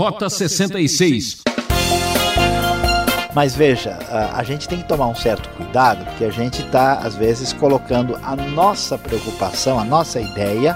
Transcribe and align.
Rota 0.00 0.30
66. 0.30 1.42
Mas 3.34 3.54
veja, 3.54 3.98
a, 4.32 4.42
gente 4.42 4.66
tem 4.66 4.78
que 4.78 4.88
tomar 4.88 5.06
um 5.08 5.14
certo 5.14 5.50
cuidado, 5.50 6.06
porque 6.06 6.24
a 6.24 6.30
gente 6.30 6.62
está, 6.62 6.94
às 6.94 7.14
vezes, 7.14 7.52
colocando 7.52 8.18
a 8.22 8.34
nossa 8.34 8.96
preocupação, 8.96 9.78
a 9.78 9.84
nossa 9.84 10.18
ideia 10.18 10.74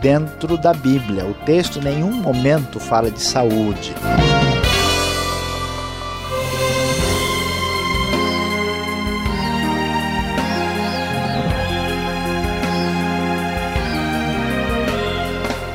dentro 0.00 0.58
da 0.58 0.74
Bíblia. 0.74 1.24
O 1.24 1.34
texto 1.34 1.78
em 1.78 1.82
nenhum 1.82 2.14
momento 2.14 2.80
fala 2.80 3.12
de 3.12 3.20
saúde. 3.20 3.94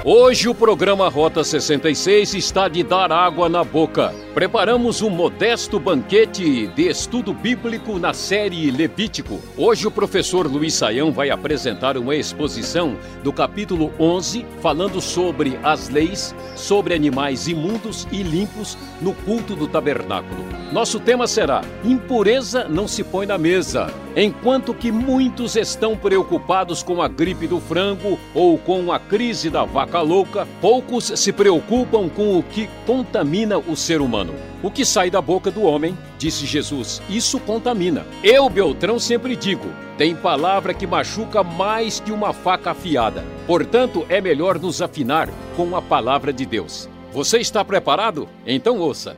Hoje 0.09 0.47
o 0.47 0.55
programa 0.55 1.09
Rota 1.09 1.43
66 1.43 2.35
está 2.35 2.69
de 2.69 2.81
dar 2.81 3.11
água 3.11 3.49
na 3.49 3.61
boca. 3.61 4.13
Preparamos 4.37 5.01
um 5.01 5.09
modesto 5.09 5.79
banquete 5.79 6.67
de 6.67 6.87
estudo 6.87 7.33
bíblico 7.33 7.97
na 7.97 8.13
série 8.13 8.69
Levítico. 8.69 9.41
Hoje 9.57 9.87
o 9.87 9.89
professor 9.89 10.45
Luiz 10.45 10.75
Saião 10.75 11.11
vai 11.11 11.31
apresentar 11.31 11.97
uma 11.97 12.15
exposição 12.15 12.95
do 13.23 13.33
capítulo 13.33 13.91
11, 13.99 14.45
falando 14.61 15.01
sobre 15.01 15.59
as 15.63 15.89
leis 15.89 16.35
sobre 16.55 16.93
animais 16.93 17.47
imundos 17.47 18.07
e 18.11 18.21
limpos 18.21 18.77
no 19.01 19.11
culto 19.11 19.55
do 19.55 19.67
tabernáculo. 19.67 20.45
Nosso 20.71 20.99
tema 20.99 21.25
será: 21.25 21.63
Impureza 21.83 22.67
não 22.69 22.87
se 22.87 23.03
põe 23.03 23.25
na 23.25 23.39
mesa. 23.39 23.91
Enquanto 24.15 24.73
que 24.73 24.91
muitos 24.91 25.55
estão 25.55 25.95
preocupados 25.95 26.81
com 26.81 27.01
a 27.01 27.07
gripe 27.07 27.47
do 27.47 27.59
frango 27.59 28.19
ou 28.33 28.57
com 28.57 28.91
a 28.91 28.99
crise 28.99 29.49
da 29.49 29.63
vaca 29.63 30.01
louca, 30.01 30.47
poucos 30.59 31.11
se 31.15 31.31
preocupam 31.31 32.09
com 32.09 32.37
o 32.37 32.43
que 32.43 32.67
contamina 32.85 33.59
o 33.59 33.75
ser 33.75 34.01
humano. 34.01 34.26
O 34.63 34.71
que 34.71 34.83
sai 34.83 35.11
da 35.11 35.21
boca 35.21 35.51
do 35.51 35.61
homem, 35.61 35.95
disse 36.17 36.45
Jesus, 36.45 36.99
isso 37.07 37.39
contamina. 37.39 38.05
Eu, 38.23 38.49
Beltrão, 38.49 38.97
sempre 38.97 39.35
digo: 39.35 39.67
tem 39.97 40.15
palavra 40.15 40.73
que 40.73 40.87
machuca 40.87 41.43
mais 41.43 41.99
que 41.99 42.11
uma 42.11 42.33
faca 42.33 42.71
afiada. 42.71 43.23
Portanto, 43.45 44.05
é 44.09 44.19
melhor 44.19 44.59
nos 44.59 44.81
afinar 44.81 45.29
com 45.55 45.75
a 45.75 45.81
palavra 45.81 46.33
de 46.33 46.45
Deus. 46.45 46.89
Você 47.13 47.37
está 47.37 47.63
preparado? 47.63 48.27
Então 48.45 48.79
ouça. 48.79 49.15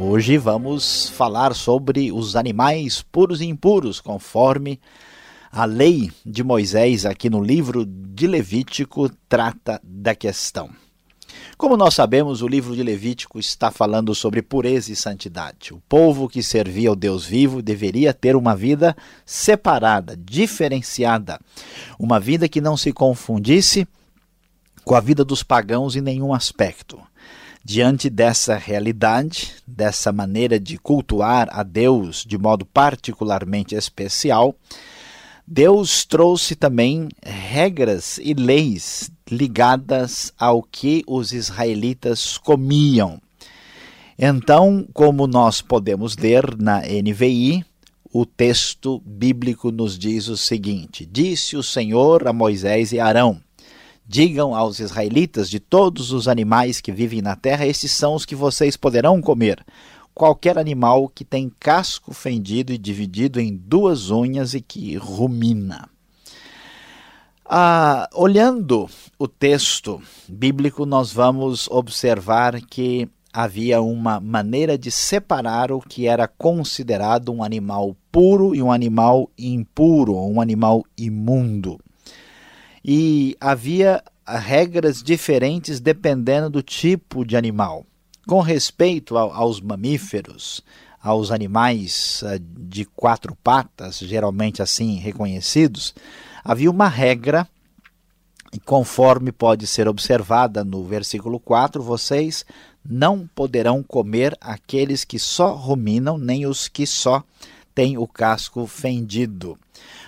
Hoje 0.00 0.38
vamos 0.38 1.08
falar 1.10 1.54
sobre 1.54 2.10
os 2.10 2.36
animais 2.36 3.02
puros 3.02 3.40
e 3.40 3.46
impuros, 3.46 4.00
conforme 4.00 4.80
a 5.52 5.64
lei 5.64 6.10
de 6.24 6.44
Moisés, 6.44 7.04
aqui 7.04 7.28
no 7.28 7.42
livro 7.42 7.84
de 7.84 8.26
Levítico, 8.26 9.10
trata 9.28 9.80
da 9.84 10.14
questão. 10.14 10.70
Como 11.60 11.76
nós 11.76 11.92
sabemos, 11.92 12.40
o 12.40 12.48
livro 12.48 12.74
de 12.74 12.82
Levítico 12.82 13.38
está 13.38 13.70
falando 13.70 14.14
sobre 14.14 14.40
pureza 14.40 14.90
e 14.90 14.96
santidade. 14.96 15.74
O 15.74 15.82
povo 15.86 16.26
que 16.26 16.42
servia 16.42 16.88
ao 16.88 16.96
Deus 16.96 17.26
vivo 17.26 17.60
deveria 17.60 18.14
ter 18.14 18.34
uma 18.34 18.56
vida 18.56 18.96
separada, 19.26 20.16
diferenciada, 20.16 21.38
uma 21.98 22.18
vida 22.18 22.48
que 22.48 22.62
não 22.62 22.78
se 22.78 22.94
confundisse 22.94 23.86
com 24.86 24.94
a 24.94 25.00
vida 25.00 25.22
dos 25.22 25.42
pagãos 25.42 25.94
em 25.96 26.00
nenhum 26.00 26.32
aspecto. 26.32 26.98
Diante 27.62 28.08
dessa 28.08 28.56
realidade, 28.56 29.56
dessa 29.66 30.10
maneira 30.10 30.58
de 30.58 30.78
cultuar 30.78 31.46
a 31.52 31.62
Deus 31.62 32.24
de 32.26 32.38
modo 32.38 32.64
particularmente 32.64 33.74
especial, 33.74 34.54
Deus 35.46 36.06
trouxe 36.06 36.54
também 36.54 37.06
regras 37.22 38.18
e 38.22 38.32
leis 38.32 39.10
ligadas 39.30 40.32
ao 40.38 40.62
que 40.62 41.04
os 41.06 41.32
israelitas 41.32 42.36
comiam. 42.36 43.20
Então, 44.18 44.86
como 44.92 45.26
nós 45.26 45.62
podemos 45.62 46.16
ler 46.16 46.56
na 46.58 46.80
NVI, 46.80 47.64
o 48.12 48.26
texto 48.26 49.00
bíblico 49.06 49.70
nos 49.70 49.98
diz 49.98 50.28
o 50.28 50.36
seguinte: 50.36 51.06
Disse 51.06 51.56
o 51.56 51.62
Senhor 51.62 52.26
a 52.26 52.32
Moisés 52.32 52.92
e 52.92 52.98
Arão: 52.98 53.40
Digam 54.06 54.54
aos 54.54 54.80
israelitas 54.80 55.48
de 55.48 55.60
todos 55.60 56.10
os 56.10 56.26
animais 56.26 56.80
que 56.80 56.90
vivem 56.90 57.22
na 57.22 57.36
terra, 57.36 57.66
estes 57.66 57.92
são 57.92 58.14
os 58.14 58.26
que 58.26 58.34
vocês 58.34 58.76
poderão 58.76 59.20
comer. 59.20 59.64
Qualquer 60.12 60.58
animal 60.58 61.08
que 61.08 61.24
tem 61.24 61.50
casco 61.60 62.12
fendido 62.12 62.72
e 62.72 62.78
dividido 62.78 63.40
em 63.40 63.56
duas 63.56 64.10
unhas 64.10 64.52
e 64.52 64.60
que 64.60 64.96
rumina. 64.96 65.88
Ah, 67.52 68.08
olhando 68.14 68.88
o 69.18 69.26
texto 69.26 70.00
bíblico, 70.28 70.86
nós 70.86 71.12
vamos 71.12 71.66
observar 71.68 72.60
que 72.60 73.08
havia 73.32 73.82
uma 73.82 74.20
maneira 74.20 74.78
de 74.78 74.92
separar 74.92 75.72
o 75.72 75.80
que 75.80 76.06
era 76.06 76.28
considerado 76.28 77.32
um 77.32 77.42
animal 77.42 77.96
puro 78.12 78.54
e 78.54 78.62
um 78.62 78.70
animal 78.70 79.28
impuro, 79.36 80.16
um 80.16 80.40
animal 80.40 80.84
imundo 80.96 81.80
e 82.84 83.36
havia 83.40 84.02
regras 84.26 85.02
diferentes 85.02 85.80
dependendo 85.80 86.48
do 86.48 86.62
tipo 86.62 87.24
de 87.24 87.36
animal. 87.36 87.84
Com 88.26 88.40
respeito 88.40 89.18
aos 89.18 89.60
mamíferos, 89.60 90.62
aos 91.02 91.30
animais 91.30 92.22
eh, 92.24 92.38
de 92.40 92.84
quatro 92.84 93.36
patas, 93.42 93.98
geralmente 93.98 94.62
assim 94.62 94.96
reconhecidos, 94.96 95.94
havia 96.44 96.70
uma 96.70 96.88
regra, 96.88 97.46
conforme 98.64 99.30
pode 99.30 99.66
ser 99.66 99.86
observada 99.86 100.64
no 100.64 100.84
versículo 100.84 101.38
4, 101.38 101.82
vocês 101.82 102.44
não 102.84 103.28
poderão 103.34 103.82
comer 103.82 104.36
aqueles 104.40 105.04
que 105.04 105.18
só 105.18 105.54
ruminam, 105.54 106.18
nem 106.18 106.46
os 106.46 106.68
que 106.68 106.86
só 106.86 107.22
têm 107.74 107.96
o 107.96 108.06
casco 108.06 108.66
fendido. 108.66 109.58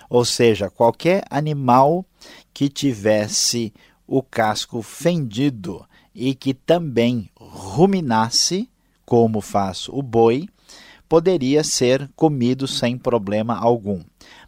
Ou 0.09 0.25
seja, 0.25 0.69
qualquer 0.69 1.25
animal 1.31 2.04
que 2.53 2.69
tivesse 2.69 3.72
o 4.06 4.22
casco 4.22 4.82
fendido 4.82 5.87
e 6.14 6.34
que 6.34 6.53
também 6.53 7.31
ruminasse, 7.34 8.69
como 9.06 9.41
faz 9.41 9.88
o 9.88 10.03
boi, 10.03 10.49
poderia 11.09 11.62
ser 11.64 12.10
comido 12.16 12.66
sem 12.66 12.97
problema 12.97 13.56
algum. 13.56 14.03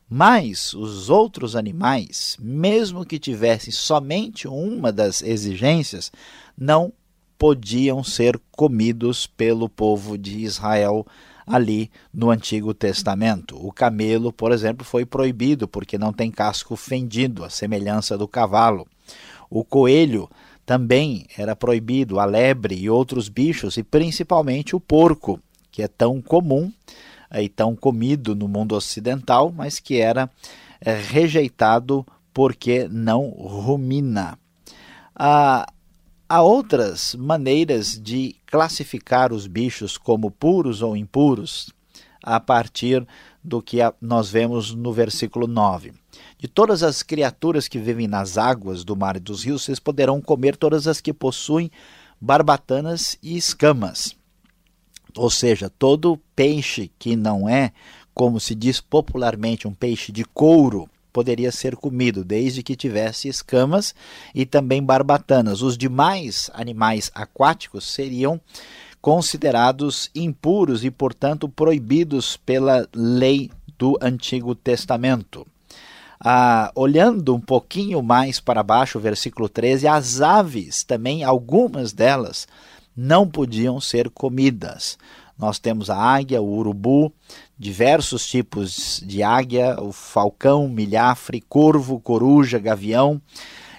Mas 0.08 0.74
os 0.74 1.08
outros 1.08 1.56
animais, 1.56 2.36
mesmo 2.38 3.04
que 3.04 3.18
tivessem 3.18 3.72
somente 3.72 4.46
uma 4.46 4.92
das 4.92 5.22
exigências, 5.22 6.12
não 6.56 6.92
podiam 7.38 8.04
ser 8.04 8.40
comidos 8.52 9.26
pelo 9.26 9.68
povo 9.68 10.16
de 10.16 10.38
Israel 10.40 11.06
ali 11.46 11.90
no 12.12 12.30
Antigo 12.30 12.72
Testamento. 12.72 13.56
O 13.56 13.72
camelo, 13.72 14.32
por 14.32 14.52
exemplo, 14.52 14.84
foi 14.84 15.04
proibido 15.04 15.68
porque 15.68 15.98
não 15.98 16.12
tem 16.12 16.30
casco 16.30 16.76
fendido, 16.76 17.44
a 17.44 17.50
semelhança 17.50 18.16
do 18.16 18.28
cavalo. 18.28 18.86
O 19.50 19.64
coelho 19.64 20.28
também 20.64 21.26
era 21.36 21.54
proibido, 21.54 22.18
a 22.18 22.24
lebre 22.24 22.74
e 22.74 22.88
outros 22.88 23.28
bichos, 23.28 23.76
e 23.76 23.82
principalmente 23.82 24.74
o 24.74 24.80
porco, 24.80 25.38
que 25.70 25.82
é 25.82 25.88
tão 25.88 26.22
comum 26.22 26.72
e 27.42 27.48
tão 27.48 27.74
comido 27.74 28.34
no 28.34 28.48
mundo 28.48 28.74
ocidental, 28.74 29.52
mas 29.54 29.78
que 29.78 30.00
era 30.00 30.30
é, 30.80 30.94
rejeitado 30.94 32.06
porque 32.32 32.88
não 32.88 33.28
rumina. 33.28 34.38
Ah, 35.14 35.66
Há 36.26 36.40
outras 36.40 37.14
maneiras 37.14 38.00
de 38.00 38.34
classificar 38.46 39.30
os 39.30 39.46
bichos 39.46 39.98
como 39.98 40.30
puros 40.30 40.80
ou 40.80 40.96
impuros, 40.96 41.70
a 42.22 42.40
partir 42.40 43.06
do 43.42 43.60
que 43.60 43.78
nós 44.00 44.30
vemos 44.30 44.74
no 44.74 44.90
versículo 44.90 45.46
9. 45.46 45.92
De 46.38 46.48
todas 46.48 46.82
as 46.82 47.02
criaturas 47.02 47.68
que 47.68 47.78
vivem 47.78 48.08
nas 48.08 48.38
águas 48.38 48.84
do 48.84 48.96
mar 48.96 49.16
e 49.16 49.20
dos 49.20 49.44
rios, 49.44 49.62
vocês 49.64 49.78
poderão 49.78 50.20
comer 50.20 50.56
todas 50.56 50.88
as 50.88 50.98
que 50.98 51.12
possuem 51.12 51.70
barbatanas 52.18 53.18
e 53.22 53.36
escamas. 53.36 54.16
Ou 55.16 55.30
seja, 55.30 55.70
todo 55.70 56.20
peixe 56.34 56.90
que 56.98 57.14
não 57.14 57.48
é, 57.48 57.72
como 58.12 58.40
se 58.40 58.54
diz 58.54 58.80
popularmente, 58.80 59.68
um 59.68 59.74
peixe 59.74 60.10
de 60.10 60.24
couro, 60.24 60.88
poderia 61.12 61.52
ser 61.52 61.76
comido, 61.76 62.24
desde 62.24 62.62
que 62.62 62.74
tivesse 62.74 63.28
escamas 63.28 63.94
e 64.34 64.44
também 64.44 64.82
barbatanas. 64.82 65.62
Os 65.62 65.78
demais 65.78 66.50
animais 66.52 67.10
aquáticos 67.14 67.86
seriam 67.86 68.40
considerados 69.00 70.10
impuros 70.14 70.84
e, 70.84 70.90
portanto, 70.90 71.48
proibidos 71.48 72.36
pela 72.36 72.88
lei 72.92 73.50
do 73.78 73.96
Antigo 74.00 74.54
Testamento. 74.54 75.46
Ah, 76.18 76.72
olhando 76.74 77.34
um 77.34 77.40
pouquinho 77.40 78.02
mais 78.02 78.40
para 78.40 78.62
baixo, 78.62 78.98
versículo 78.98 79.48
13, 79.48 79.86
as 79.86 80.20
aves, 80.20 80.82
também 80.82 81.22
algumas 81.22 81.92
delas, 81.92 82.48
não 82.96 83.28
podiam 83.28 83.80
ser 83.80 84.08
comidas. 84.10 84.98
Nós 85.38 85.58
temos 85.58 85.90
a 85.90 85.96
águia, 85.96 86.40
o 86.40 86.56
urubu, 86.56 87.12
diversos 87.58 88.26
tipos 88.26 89.02
de 89.04 89.22
águia, 89.22 89.76
o 89.80 89.92
falcão, 89.92 90.68
milhafre, 90.68 91.40
corvo, 91.40 91.98
coruja, 91.98 92.58
gavião. 92.58 93.20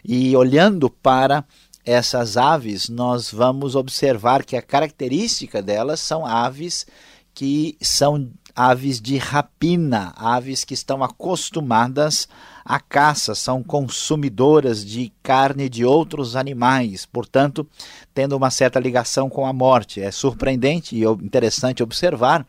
E 0.03 0.35
olhando 0.35 0.89
para 0.89 1.45
essas 1.85 2.35
aves, 2.35 2.89
nós 2.89 3.31
vamos 3.31 3.75
observar 3.75 4.43
que 4.43 4.57
a 4.57 4.61
característica 4.61 5.61
delas 5.61 5.99
são 5.99 6.25
aves 6.25 6.85
que 7.33 7.77
são 7.81 8.31
aves 8.55 9.01
de 9.01 9.17
rapina, 9.17 10.13
aves 10.15 10.63
que 10.63 10.73
estão 10.73 11.03
acostumadas 11.03 12.27
à 12.65 12.79
caça, 12.79 13.35
são 13.35 13.61
consumidoras 13.61 14.83
de 14.83 15.13
carne 15.21 15.69
de 15.69 15.85
outros 15.85 16.35
animais, 16.35 17.05
portanto, 17.05 17.67
tendo 18.11 18.35
uma 18.35 18.49
certa 18.49 18.79
ligação 18.79 19.29
com 19.29 19.45
a 19.45 19.53
morte. 19.53 20.01
É 20.01 20.09
surpreendente 20.09 20.95
e 20.95 21.03
interessante 21.03 21.83
observar 21.83 22.43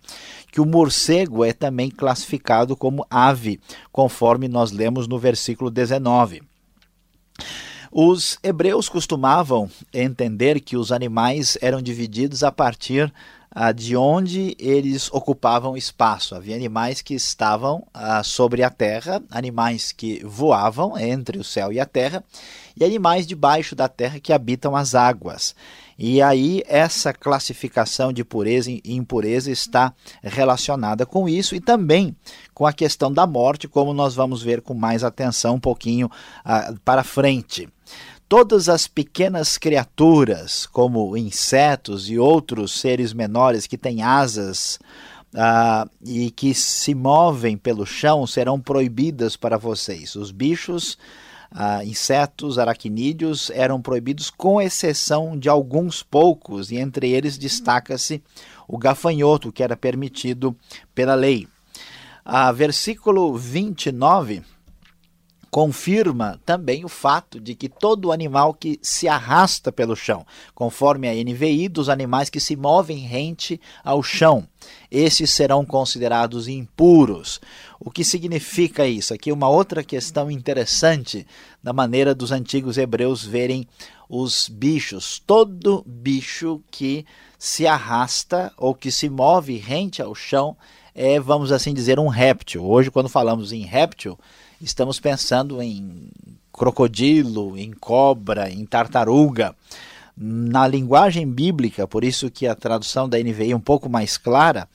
que 0.51 0.61
o 0.61 0.65
morcego 0.65 1.45
é 1.45 1.53
também 1.53 1.91
classificado 1.91 2.75
como 2.75 3.07
ave, 3.11 3.61
conforme 3.93 4.49
nós 4.49 4.73
lemos 4.73 5.07
no 5.07 5.19
versículo 5.19 5.71
19. 5.71 6.43
Os 7.93 8.39
hebreus 8.43 8.89
costumavam 8.89 9.71
entender 9.93 10.61
que 10.61 10.77
os 10.77 10.93
animais 10.93 11.57
eram 11.61 11.81
divididos 11.81 12.43
a 12.43 12.51
partir 12.51 13.13
ah, 13.59 13.73
de 13.73 13.97
onde 13.97 14.55
eles 14.59 15.11
ocupavam 15.11 15.79
espaço. 15.79 16.35
Havia 16.35 16.55
animais 16.55 17.01
que 17.01 17.15
estavam 17.15 17.87
ah, 17.95 18.23
sobre 18.23 18.63
a 18.63 18.69
terra, 18.69 19.23
animais 19.31 19.93
que 19.93 20.23
voavam 20.23 20.99
entre 20.99 21.39
o 21.39 21.45
céu 21.45 21.73
e 21.73 21.81
a 21.81 21.87
terra, 21.87 22.23
e 22.79 22.85
animais 22.85 23.27
debaixo 23.27 23.75
da 23.75 23.89
terra 23.89 24.21
que 24.21 24.31
habitam 24.31 24.77
as 24.77 24.95
águas. 24.95 25.55
E 25.99 26.21
aí 26.21 26.63
essa 26.67 27.15
classificação 27.15 28.13
de 28.13 28.23
pureza 28.23 28.71
e 28.71 28.83
impureza 28.85 29.51
está 29.51 29.95
relacionada 30.23 31.07
com 31.07 31.27
isso 31.27 31.55
e 31.55 31.61
também 31.61 32.15
com 32.53 32.67
a 32.67 32.75
questão 32.75 33.11
da 33.11 33.27
morte, 33.27 33.67
como 33.67 33.95
nós 33.95 34.15
vamos 34.15 34.43
ver 34.43 34.61
com 34.61 34.75
mais 34.75 35.03
atenção 35.03 35.55
um 35.55 35.61
pouquinho 35.61 36.11
ah, 36.45 36.75
para 36.85 37.03
frente. 37.03 37.67
Todas 38.29 38.69
as 38.69 38.89
pequenas 38.89 39.57
criaturas, 39.57 40.67
como 40.67 41.17
insetos 41.17 42.11
e 42.11 42.19
outros 42.19 42.73
seres 42.73 43.13
menores 43.13 43.69
que 43.69 43.79
têm 43.79 44.03
asas 44.03 44.81
uh, 45.33 45.89
e 46.05 46.33
que 46.33 46.53
se 46.53 46.93
movem 46.93 47.57
pelo 47.57 47.87
chão, 47.87 48.27
serão 48.27 48.61
proibidas 48.61 49.37
para 49.37 49.57
vocês. 49.57 50.17
Os 50.17 50.33
bichos, 50.33 50.99
uh, 51.53 51.85
insetos, 51.85 52.59
aracnídeos 52.59 53.49
eram 53.51 53.81
proibidos, 53.81 54.29
com 54.29 54.61
exceção 54.61 55.39
de 55.39 55.49
alguns 55.49 56.03
poucos, 56.03 56.73
e 56.73 56.79
entre 56.79 57.09
eles 57.09 57.39
destaca-se 57.39 58.21
o 58.67 58.77
gafanhoto, 58.77 59.53
que 59.53 59.63
era 59.63 59.77
permitido 59.77 60.57
pela 60.93 61.15
lei. 61.15 61.47
Uh, 62.27 62.53
versículo 62.53 63.37
29 63.37 64.43
confirma 65.57 66.39
também 66.45 66.85
o 66.85 66.89
fato 66.89 67.41
de 67.41 67.55
que 67.55 67.67
todo 67.67 68.13
animal 68.13 68.53
que 68.53 68.79
se 68.83 69.09
arrasta 69.09 69.73
pelo 69.73 69.97
chão, 69.97 70.27
conforme 70.55 71.09
a 71.09 71.15
NVI, 71.15 71.71
dos 71.71 71.89
animais 71.89 72.29
que 72.29 72.39
se 72.39 72.55
movem 72.55 72.99
rente 72.99 73.59
ao 73.83 74.03
chão, 74.03 74.47
esses 74.91 75.31
serão 75.31 75.65
considerados 75.65 76.47
impuros. 76.47 77.41
O 77.81 77.91
que 77.91 78.05
significa 78.05 78.87
isso? 78.87 79.15
Aqui 79.15 79.33
uma 79.33 79.49
outra 79.49 79.83
questão 79.83 80.31
interessante 80.31 81.27
da 81.63 81.73
maneira 81.73 82.15
dos 82.15 82.33
antigos 82.33 82.77
hebreus 82.77 83.25
verem 83.25 83.67
os 84.11 84.51
bichos. 84.51 85.23
Todo 85.27 85.83
bicho 85.87 86.61
que 86.71 87.07
se 87.39 87.67
arrasta 87.67 88.53
ou 88.59 88.75
que 88.75 88.91
se 88.91 89.09
move 89.09 89.57
rente 89.57 90.03
ao 90.03 90.15
chão 90.15 90.55
é, 90.99 91.21
vamos 91.21 91.53
assim 91.53 91.75
dizer, 91.75 91.99
um 91.99 92.09
réptil. 92.09 92.65
Hoje, 92.65 92.91
quando 92.91 93.11
falamos 93.11 93.53
em 93.53 93.61
réptil, 93.61 94.19
estamos 94.61 94.99
pensando 94.99 95.61
em 95.61 96.09
crocodilo, 96.53 97.57
em 97.57 97.73
cobra, 97.73 98.51
em 98.51 98.65
tartaruga. 98.65 99.55
Na 100.19 100.67
linguagem 100.67 101.31
bíblica, 101.31 101.87
por 101.87 102.03
isso 102.03 102.31
que 102.31 102.47
a 102.47 102.55
tradução 102.55 103.07
da 103.07 103.19
NVI 103.19 103.53
é 103.53 103.57
um 103.57 103.61
pouco 103.61 103.87
mais 103.87 104.17
clara, 104.17 104.67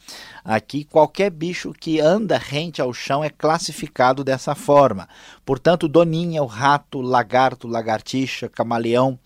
aqui 0.45 0.83
qualquer 0.83 1.31
bicho 1.31 1.73
que 1.73 1.99
anda 1.99 2.37
rente 2.37 2.79
ao 2.79 2.93
chão 2.93 3.23
é 3.23 3.29
classificado 3.31 4.23
dessa 4.23 4.53
forma. 4.53 5.09
Portanto, 5.43 5.87
doninha, 5.87 6.43
o 6.43 6.45
rato, 6.45 7.01
lagarto, 7.01 7.67
lagartixa, 7.67 8.47
camaleão, 8.47 9.17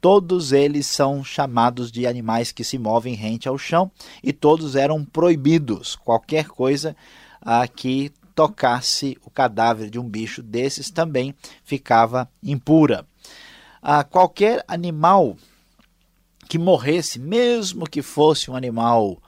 todos 0.00 0.50
eles 0.50 0.88
são 0.88 1.22
chamados 1.22 1.92
de 1.92 2.04
animais 2.04 2.50
que 2.50 2.64
se 2.64 2.76
movem 2.76 3.14
rente 3.14 3.48
ao 3.48 3.56
chão 3.56 3.92
e 4.24 4.32
todos 4.32 4.74
eram 4.74 5.04
proibidos. 5.04 5.94
Qualquer 5.94 6.48
coisa 6.48 6.96
ah, 7.40 7.68
que 7.68 8.10
tocasse 8.34 9.16
o 9.24 9.30
cadáver 9.30 9.90
de 9.90 9.98
um 9.98 10.08
bicho 10.08 10.42
desses 10.42 10.90
também 10.90 11.34
ficava 11.64 12.30
impura. 12.42 13.06
Ah, 13.82 14.04
qualquer 14.04 14.64
animal 14.68 15.36
que 16.48 16.58
morresse, 16.58 17.18
mesmo 17.18 17.88
que 17.88 18.02
fosse 18.02 18.50
um 18.50 18.56
animal 18.56 19.18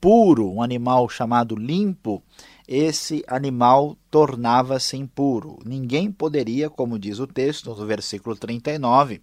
puro, 0.00 0.50
um 0.52 0.62
animal 0.62 1.08
chamado 1.08 1.54
limpo, 1.56 2.22
esse 2.66 3.24
animal 3.28 3.96
tornava-se 4.10 4.96
impuro. 4.96 5.58
Ninguém 5.64 6.10
poderia, 6.10 6.68
como 6.68 6.98
diz 6.98 7.18
o 7.18 7.26
texto 7.26 7.74
no 7.74 7.86
versículo 7.86 8.34
39, 8.34 9.22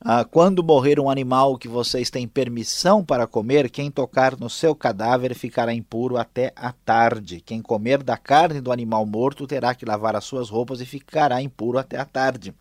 ah, 0.00 0.24
quando 0.24 0.62
morrer 0.62 1.00
um 1.00 1.08
animal 1.08 1.56
que 1.56 1.68
vocês 1.68 2.10
têm 2.10 2.28
permissão 2.28 3.04
para 3.04 3.26
comer, 3.26 3.70
quem 3.70 3.90
tocar 3.90 4.38
no 4.38 4.50
seu 4.50 4.74
cadáver 4.74 5.34
ficará 5.34 5.72
impuro 5.72 6.16
até 6.16 6.52
a 6.54 6.72
tarde. 6.72 7.40
Quem 7.40 7.62
comer 7.62 8.02
da 8.02 8.16
carne 8.16 8.60
do 8.60 8.70
animal 8.70 9.06
morto 9.06 9.46
terá 9.46 9.74
que 9.74 9.86
lavar 9.86 10.14
as 10.14 10.24
suas 10.24 10.50
roupas 10.50 10.80
e 10.80 10.86
ficará 10.86 11.40
impuro 11.40 11.78
até 11.78 11.98
a 11.98 12.04
tarde. 12.04 12.54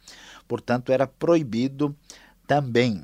Portanto, 0.47 0.91
era 0.91 1.05
proibido 1.05 1.95
também. 2.47 3.03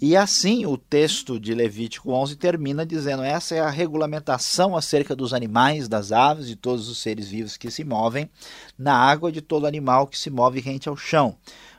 E 0.00 0.16
assim 0.16 0.64
o 0.64 0.78
texto 0.78 1.40
de 1.40 1.52
Levítico 1.52 2.12
11 2.12 2.36
termina 2.36 2.86
dizendo: 2.86 3.24
essa 3.24 3.56
é 3.56 3.60
a 3.60 3.70
regulamentação 3.70 4.76
acerca 4.76 5.16
dos 5.16 5.34
animais, 5.34 5.88
das 5.88 6.12
aves, 6.12 6.46
de 6.46 6.54
todos 6.54 6.88
os 6.88 6.98
seres 6.98 7.28
vivos 7.28 7.56
que 7.56 7.68
se 7.68 7.82
movem 7.82 8.30
na 8.78 8.94
água, 8.94 9.32
de 9.32 9.40
todo 9.40 9.66
animal 9.66 10.06
que 10.06 10.16
se 10.16 10.30
move 10.30 10.60
rente 10.60 10.88
ao 10.88 10.96
chão. 10.96 11.36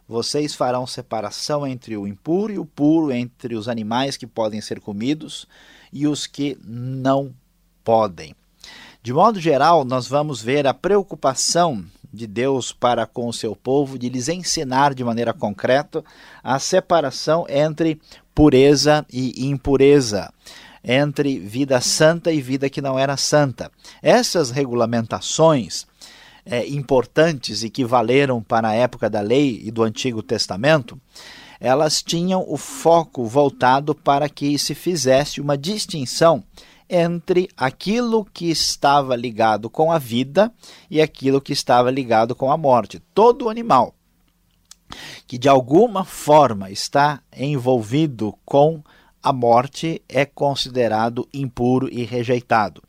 Vocês 0.09 0.56
farão 0.56 0.88
separação 0.88 1.67
entre 1.67 1.95
o 1.95 2.07
impuro 2.07 2.51
e 2.51 2.57
o 2.57 2.65
puro, 2.65 3.11
entre 3.11 3.53
os 3.53 3.69
animais 3.69 4.17
que 4.17 4.25
podem 4.25 4.59
ser 4.59 4.81
comidos 4.81 5.47
e 5.94 6.07
os 6.07 6.25
que 6.25 6.57
não 6.65 7.31
podem. 7.83 8.35
De 9.03 9.13
modo 9.13 9.39
geral, 9.39 9.85
nós 9.85 10.07
vamos 10.07 10.41
ver 10.41 10.65
a 10.65 10.73
preocupação 10.73 11.85
de 12.11 12.25
Deus 12.25 12.71
para 12.71 13.06
com 13.06 13.27
o 13.27 13.33
seu 13.33 13.56
povo, 13.56 14.00
de 14.00 14.09
lhes 14.09 14.27
ensinar 14.29 14.95
de 14.95 15.03
maneira 15.03 15.31
concreta 15.31 16.03
a 16.44 16.57
separação 16.57 17.45
entre 17.47 18.01
pureza 18.33 19.05
e 19.13 19.47
impureza, 19.47 20.34
entre 20.84 21.38
vida 21.38 21.79
santa 21.81 22.31
e 22.31 22.41
vida 22.41 22.67
que 22.67 22.81
não 22.81 22.98
era 22.98 23.15
santa. 23.15 23.72
Essas 24.01 24.50
regulamentações 24.50 25.86
é, 26.50 26.68
importantes 26.68 27.63
e 27.63 27.70
que 27.70 27.86
valeram 27.86 28.41
para 28.41 28.70
a 28.70 28.74
época 28.74 29.10
da 29.10 29.22
lei 29.22 29.62
e 29.63 29.70
do 29.70 29.84
Antigo 29.84 30.24
Testamento, 30.24 31.00
elas 31.60 32.01
tinham 32.01 32.44
o 32.48 32.58
foco 32.58 33.25
voltado 33.25 33.94
para 33.94 34.27
que 34.27 34.58
se 34.58 34.74
fizesse 34.74 35.39
uma 35.39 35.58
distinção 35.58 36.44
entre 36.89 37.48
aquilo 37.56 38.25
que 38.25 38.50
estava 38.50 39.15
ligado 39.15 39.70
com 39.70 39.91
a 39.91 40.00
vida 40.00 40.51
e 40.89 41.00
aquilo 41.00 41.39
que 41.39 41.53
estava 41.53 41.91
ligado 41.91 42.36
com 42.36 42.51
a 42.51 42.58
morte. 42.58 43.00
Todo 43.13 43.50
animal 43.50 43.94
que 45.27 45.38
de 45.38 45.48
alguma 45.48 46.03
forma 46.03 46.72
está 46.72 47.22
envolvido 47.38 48.34
com 48.44 48.82
a 49.22 49.32
morte 49.32 50.01
é 50.10 50.25
considerado 50.25 51.29
impuro 51.32 51.88
e 51.91 52.03
rejeitado 52.03 52.82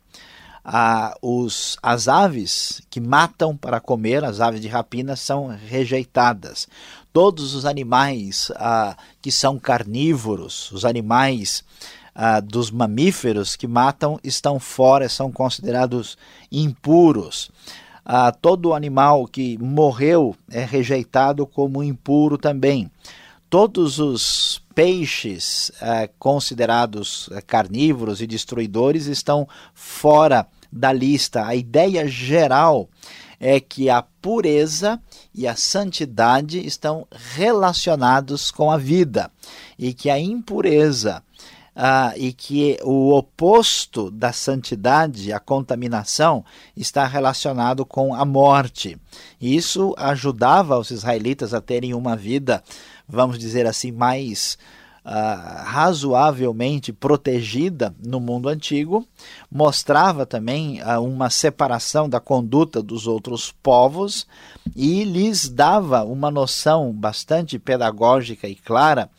os, 1.21 1.77
as 1.81 2.07
aves 2.07 2.81
que 2.89 2.99
matam 2.99 3.55
para 3.57 3.79
comer, 3.79 4.23
as 4.23 4.39
aves 4.39 4.61
de 4.61 4.67
rapina, 4.67 5.15
são 5.15 5.47
rejeitadas. 5.47 6.67
Todos 7.11 7.55
os 7.55 7.65
animais 7.65 8.51
ah, 8.55 8.95
que 9.21 9.31
são 9.31 9.59
carnívoros, 9.59 10.71
os 10.71 10.85
animais 10.85 11.63
ah, 12.15 12.39
dos 12.39 12.71
mamíferos 12.71 13.55
que 13.55 13.67
matam, 13.67 14.19
estão 14.23 14.59
fora, 14.59 15.09
são 15.09 15.31
considerados 15.31 16.17
impuros. 16.51 17.51
Ah, 18.05 18.31
todo 18.31 18.73
animal 18.73 19.27
que 19.27 19.57
morreu 19.57 20.35
é 20.49 20.63
rejeitado 20.63 21.45
como 21.45 21.83
impuro 21.83 22.37
também. 22.37 22.89
Todos 23.51 23.99
os 23.99 24.63
peixes 24.73 25.73
eh, 25.81 26.09
considerados 26.17 27.27
eh, 27.33 27.41
carnívoros 27.41 28.21
e 28.21 28.25
destruidores 28.25 29.07
estão 29.07 29.45
fora 29.73 30.47
da 30.71 30.93
lista. 30.93 31.45
A 31.45 31.53
ideia 31.53 32.07
geral 32.07 32.87
é 33.41 33.59
que 33.59 33.89
a 33.89 34.03
pureza 34.21 35.01
e 35.35 35.45
a 35.45 35.57
santidade 35.57 36.65
estão 36.65 37.05
relacionados 37.11 38.51
com 38.51 38.71
a 38.71 38.77
vida 38.77 39.29
e 39.77 39.93
que 39.93 40.09
a 40.09 40.17
impureza 40.17 41.21
ah, 41.75 42.13
e 42.17 42.33
que 42.33 42.77
o 42.83 43.13
oposto 43.15 44.11
da 44.11 44.33
santidade, 44.33 45.31
a 45.31 45.39
contaminação, 45.39 46.43
está 46.75 47.05
relacionado 47.05 47.85
com 47.85 48.13
a 48.13 48.25
morte. 48.25 48.97
Isso 49.39 49.93
ajudava 49.97 50.77
os 50.77 50.91
israelitas 50.91 51.53
a 51.53 51.61
terem 51.61 51.93
uma 51.93 52.15
vida, 52.15 52.63
vamos 53.07 53.39
dizer 53.39 53.65
assim, 53.65 53.91
mais 53.91 54.57
Uh, 55.03 55.63
razoavelmente 55.63 56.93
protegida 56.93 57.91
no 58.05 58.19
mundo 58.19 58.47
antigo, 58.47 59.03
mostrava 59.51 60.27
também 60.27 60.79
uh, 60.79 61.01
uma 61.01 61.31
separação 61.31 62.07
da 62.07 62.19
conduta 62.19 62.83
dos 62.83 63.07
outros 63.07 63.51
povos 63.63 64.27
e 64.75 65.03
lhes 65.03 65.49
dava 65.49 66.03
uma 66.03 66.29
noção 66.29 66.93
bastante 66.93 67.57
pedagógica 67.57 68.47
e 68.47 68.53
clara 68.53 69.09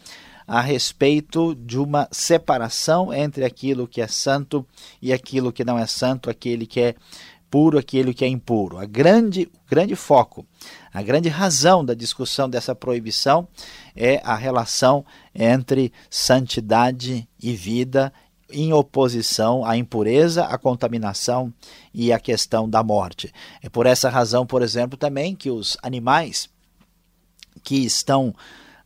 a 0.52 0.60
respeito 0.60 1.54
de 1.54 1.78
uma 1.78 2.06
separação 2.12 3.10
entre 3.10 3.42
aquilo 3.42 3.88
que 3.88 4.02
é 4.02 4.06
santo 4.06 4.66
e 5.00 5.10
aquilo 5.10 5.50
que 5.50 5.64
não 5.64 5.78
é 5.78 5.86
santo, 5.86 6.28
aquele 6.28 6.66
que 6.66 6.78
é 6.78 6.94
puro, 7.50 7.78
aquele 7.78 8.12
que 8.12 8.22
é 8.22 8.28
impuro. 8.28 8.76
A 8.76 8.84
grande, 8.84 9.50
grande 9.66 9.96
foco, 9.96 10.46
a 10.92 11.00
grande 11.00 11.30
razão 11.30 11.82
da 11.82 11.94
discussão 11.94 12.50
dessa 12.50 12.74
proibição 12.74 13.48
é 13.96 14.20
a 14.22 14.34
relação 14.34 15.06
entre 15.34 15.90
santidade 16.10 17.26
e 17.42 17.54
vida 17.54 18.12
em 18.50 18.74
oposição 18.74 19.64
à 19.64 19.78
impureza, 19.78 20.44
à 20.44 20.58
contaminação 20.58 21.50
e 21.94 22.12
à 22.12 22.20
questão 22.20 22.68
da 22.68 22.82
morte. 22.82 23.32
É 23.62 23.70
por 23.70 23.86
essa 23.86 24.10
razão, 24.10 24.46
por 24.46 24.60
exemplo, 24.60 24.98
também 24.98 25.34
que 25.34 25.50
os 25.50 25.78
animais 25.82 26.50
que 27.62 27.86
estão 27.86 28.34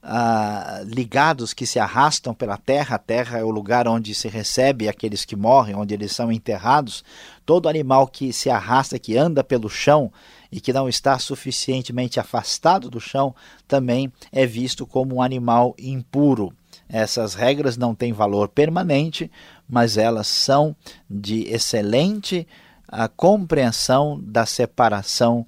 ah, 0.09 0.83
ligados 0.85 1.53
que 1.53 1.67
se 1.67 1.81
arrastam 1.81 2.33
pela 2.33 2.57
terra. 2.57 2.95
A 2.95 2.99
terra 2.99 3.41
é 3.41 3.45
o 3.45 3.51
lugar 3.51 3.89
onde 3.89 4.15
se 4.15 4.29
recebe 4.29 4.89
aqueles 4.89 5.25
que 5.25 5.35
morrem, 5.35 5.75
onde 5.75 5.93
eles 5.93 6.13
são 6.13 6.31
enterrados. 6.31 7.03
Todo 7.45 7.69
animal 7.69 8.07
que 8.07 8.33
se 8.33 8.49
arrasta, 8.49 9.01
que 9.01 9.17
anda 9.17 9.43
pelo 9.43 9.69
chão 9.69 10.13
e 10.53 10.61
que 10.61 10.73
não 10.73 10.89
está 10.89 11.19
suficientemente 11.19 12.21
afastado 12.21 12.89
do 12.89 13.01
chão, 13.01 13.35
também 13.67 14.13
é 14.31 14.47
visto 14.47 14.87
como 14.87 15.17
um 15.17 15.23
animal 15.23 15.75
impuro. 15.77 16.53
Essas 16.89 17.35
regras 17.35 17.77
não 17.77 17.93
têm 17.93 18.13
valor 18.13 18.47
permanente, 18.47 19.29
mas 19.69 19.97
elas 19.97 20.29
são 20.29 20.77
de 21.11 21.49
excelente 21.53 22.47
a 22.87 23.05
ah, 23.05 23.09
compreensão 23.09 24.21
da 24.23 24.47
separação 24.47 25.45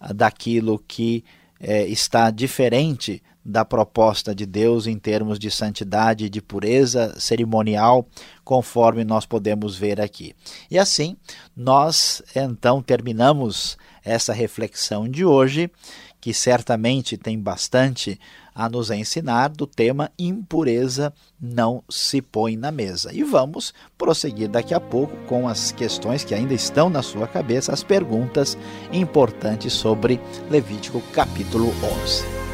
ah, 0.00 0.14
daquilo 0.14 0.82
que 0.88 1.22
eh, 1.60 1.86
está 1.88 2.30
diferente 2.30 3.22
da 3.48 3.64
proposta 3.64 4.34
de 4.34 4.44
Deus 4.44 4.86
em 4.86 4.98
termos 4.98 5.38
de 5.38 5.50
santidade 5.50 6.26
e 6.26 6.28
de 6.28 6.42
pureza 6.42 7.18
cerimonial, 7.18 8.06
conforme 8.44 9.04
nós 9.04 9.24
podemos 9.24 9.74
ver 9.74 10.02
aqui. 10.02 10.34
E 10.70 10.78
assim, 10.78 11.16
nós 11.56 12.22
então 12.36 12.82
terminamos 12.82 13.78
essa 14.04 14.34
reflexão 14.34 15.08
de 15.08 15.24
hoje, 15.24 15.70
que 16.20 16.34
certamente 16.34 17.16
tem 17.16 17.38
bastante 17.38 18.20
a 18.54 18.68
nos 18.68 18.90
ensinar 18.90 19.48
do 19.48 19.66
tema 19.66 20.10
impureza 20.18 21.12
não 21.40 21.82
se 21.88 22.20
põe 22.20 22.56
na 22.56 22.72
mesa. 22.72 23.14
E 23.14 23.22
vamos 23.22 23.72
prosseguir 23.96 24.48
daqui 24.48 24.74
a 24.74 24.80
pouco 24.80 25.16
com 25.26 25.48
as 25.48 25.72
questões 25.72 26.24
que 26.24 26.34
ainda 26.34 26.52
estão 26.52 26.90
na 26.90 27.02
sua 27.02 27.26
cabeça, 27.26 27.72
as 27.72 27.84
perguntas 27.84 28.58
importantes 28.92 29.72
sobre 29.72 30.20
Levítico 30.50 31.00
capítulo 31.12 31.68
11. 32.02 32.47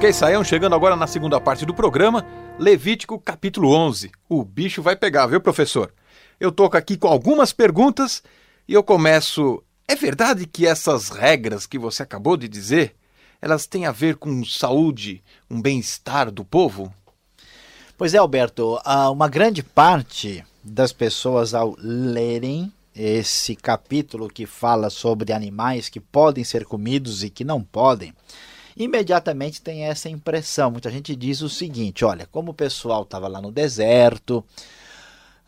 Ok, 0.03 0.13
Saião, 0.13 0.43
chegando 0.43 0.75
agora 0.75 0.97
na 0.97 1.07
segunda 1.07 1.41
parte 1.41 1.65
do 1.65 1.73
programa, 1.73 2.27
Levítico 2.59 3.21
capítulo 3.21 3.73
11. 3.73 4.11
O 4.29 4.43
bicho 4.43 4.83
vai 4.83 4.97
pegar, 4.97 5.29
viu, 5.29 5.41
professor? 5.41 5.95
Eu 6.41 6.51
toco 6.51 6.77
aqui 6.77 6.97
com 6.97 7.07
algumas 7.07 7.53
perguntas 7.53 8.21
e 8.67 8.75
eu 8.75 8.83
começo. 8.83 9.63
É 9.87 9.95
verdade 9.95 10.45
que 10.45 10.67
essas 10.67 11.09
regras 11.09 11.69
que 11.69 11.79
você 11.79 12.03
acabou 12.03 12.37
de 12.37 12.49
dizer, 12.49 12.97
elas 13.41 13.65
têm 13.65 13.87
a 13.87 13.93
ver 13.93 14.17
com 14.17 14.45
saúde, 14.45 15.23
um 15.49 15.63
bem-estar 15.63 16.33
do 16.33 16.45
povo? 16.45 16.93
Pois 17.97 18.13
é, 18.13 18.19
Alberto, 18.19 18.81
uma 19.13 19.29
grande 19.29 19.63
parte 19.63 20.45
das 20.65 20.93
pessoas 20.93 21.55
ao 21.55 21.77
lerem 21.79 22.73
esse 22.93 23.55
capítulo 23.55 24.29
que 24.29 24.47
fala 24.47 24.91
sobre 24.91 25.33
animais 25.33 25.89
que 25.89 26.01
podem 26.01 26.43
ser 26.43 26.65
comidos 26.65 27.23
e 27.23 27.31
que 27.31 27.45
não 27.45 27.63
podem, 27.63 28.13
imediatamente 28.77 29.61
tem 29.61 29.85
essa 29.85 30.09
impressão. 30.09 30.71
Muita 30.71 30.91
gente 30.91 31.15
diz 31.15 31.41
o 31.41 31.49
seguinte: 31.49 32.05
olha, 32.05 32.27
como 32.31 32.51
o 32.53 32.55
pessoal 32.55 33.03
estava 33.03 33.29
lá 33.29 33.41
no 33.41 33.51
deserto. 33.53 34.45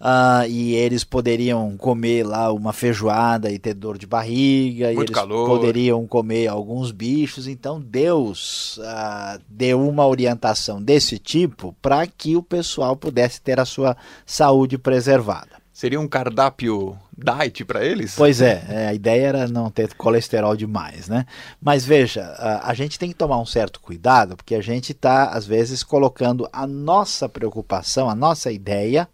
Uh, 0.01 0.45
e 0.49 0.75
eles 0.75 1.03
poderiam 1.03 1.77
comer 1.79 2.27
lá 2.27 2.53
uma 2.53 2.75
feijoada 2.75 3.51
e 3.51 3.59
ter 3.59 3.73
dor 3.73 3.97
de 3.97 4.07
barriga, 4.07 4.89
Muito 4.89 4.99
e 4.99 5.03
eles 5.05 5.15
calor. 5.15 5.47
poderiam 5.49 6.07
comer 6.07 6.49
alguns 6.49 6.91
bichos. 6.91 7.47
Então 7.47 7.81
Deus 7.81 8.77
uh, 8.79 9.41
deu 9.49 9.81
uma 9.81 10.07
orientação 10.07 10.83
desse 10.83 11.19
tipo 11.19 11.75
para 11.81 12.07
que 12.07 12.37
o 12.37 12.43
pessoal 12.43 12.97
pudesse 12.97 13.41
ter 13.41 13.59
a 13.59 13.65
sua 13.65 13.97
saúde 14.27 14.77
preservada. 14.77 15.63
Seria 15.73 16.01
um 16.01 16.09
cardápio 16.09 16.99
diet 17.17 17.65
para 17.65 17.85
eles? 17.85 18.15
Pois 18.17 18.41
é, 18.41 18.65
é, 18.69 18.87
a 18.89 18.95
ideia 18.95 19.27
era 19.27 19.49
não 19.49 19.71
ter 19.71 19.95
colesterol 19.95 20.57
demais, 20.57 21.09
né? 21.09 21.27
Mas 21.61 21.85
veja, 21.85 22.25
a, 22.39 22.71
a 22.71 22.75
gente 22.75 22.99
tem 22.99 23.09
que 23.09 23.15
tomar 23.15 23.39
um 23.39 23.47
certo 23.47 23.81
cuidado, 23.81 24.37
porque 24.37 24.55
a 24.55 24.61
gente 24.61 24.93
está, 24.93 25.27
às 25.29 25.47
vezes, 25.47 25.83
colocando 25.83 26.49
a 26.53 26.67
nossa 26.67 27.29
preocupação, 27.29 28.11
a 28.11 28.15
nossa 28.15 28.51
ideia 28.51 29.09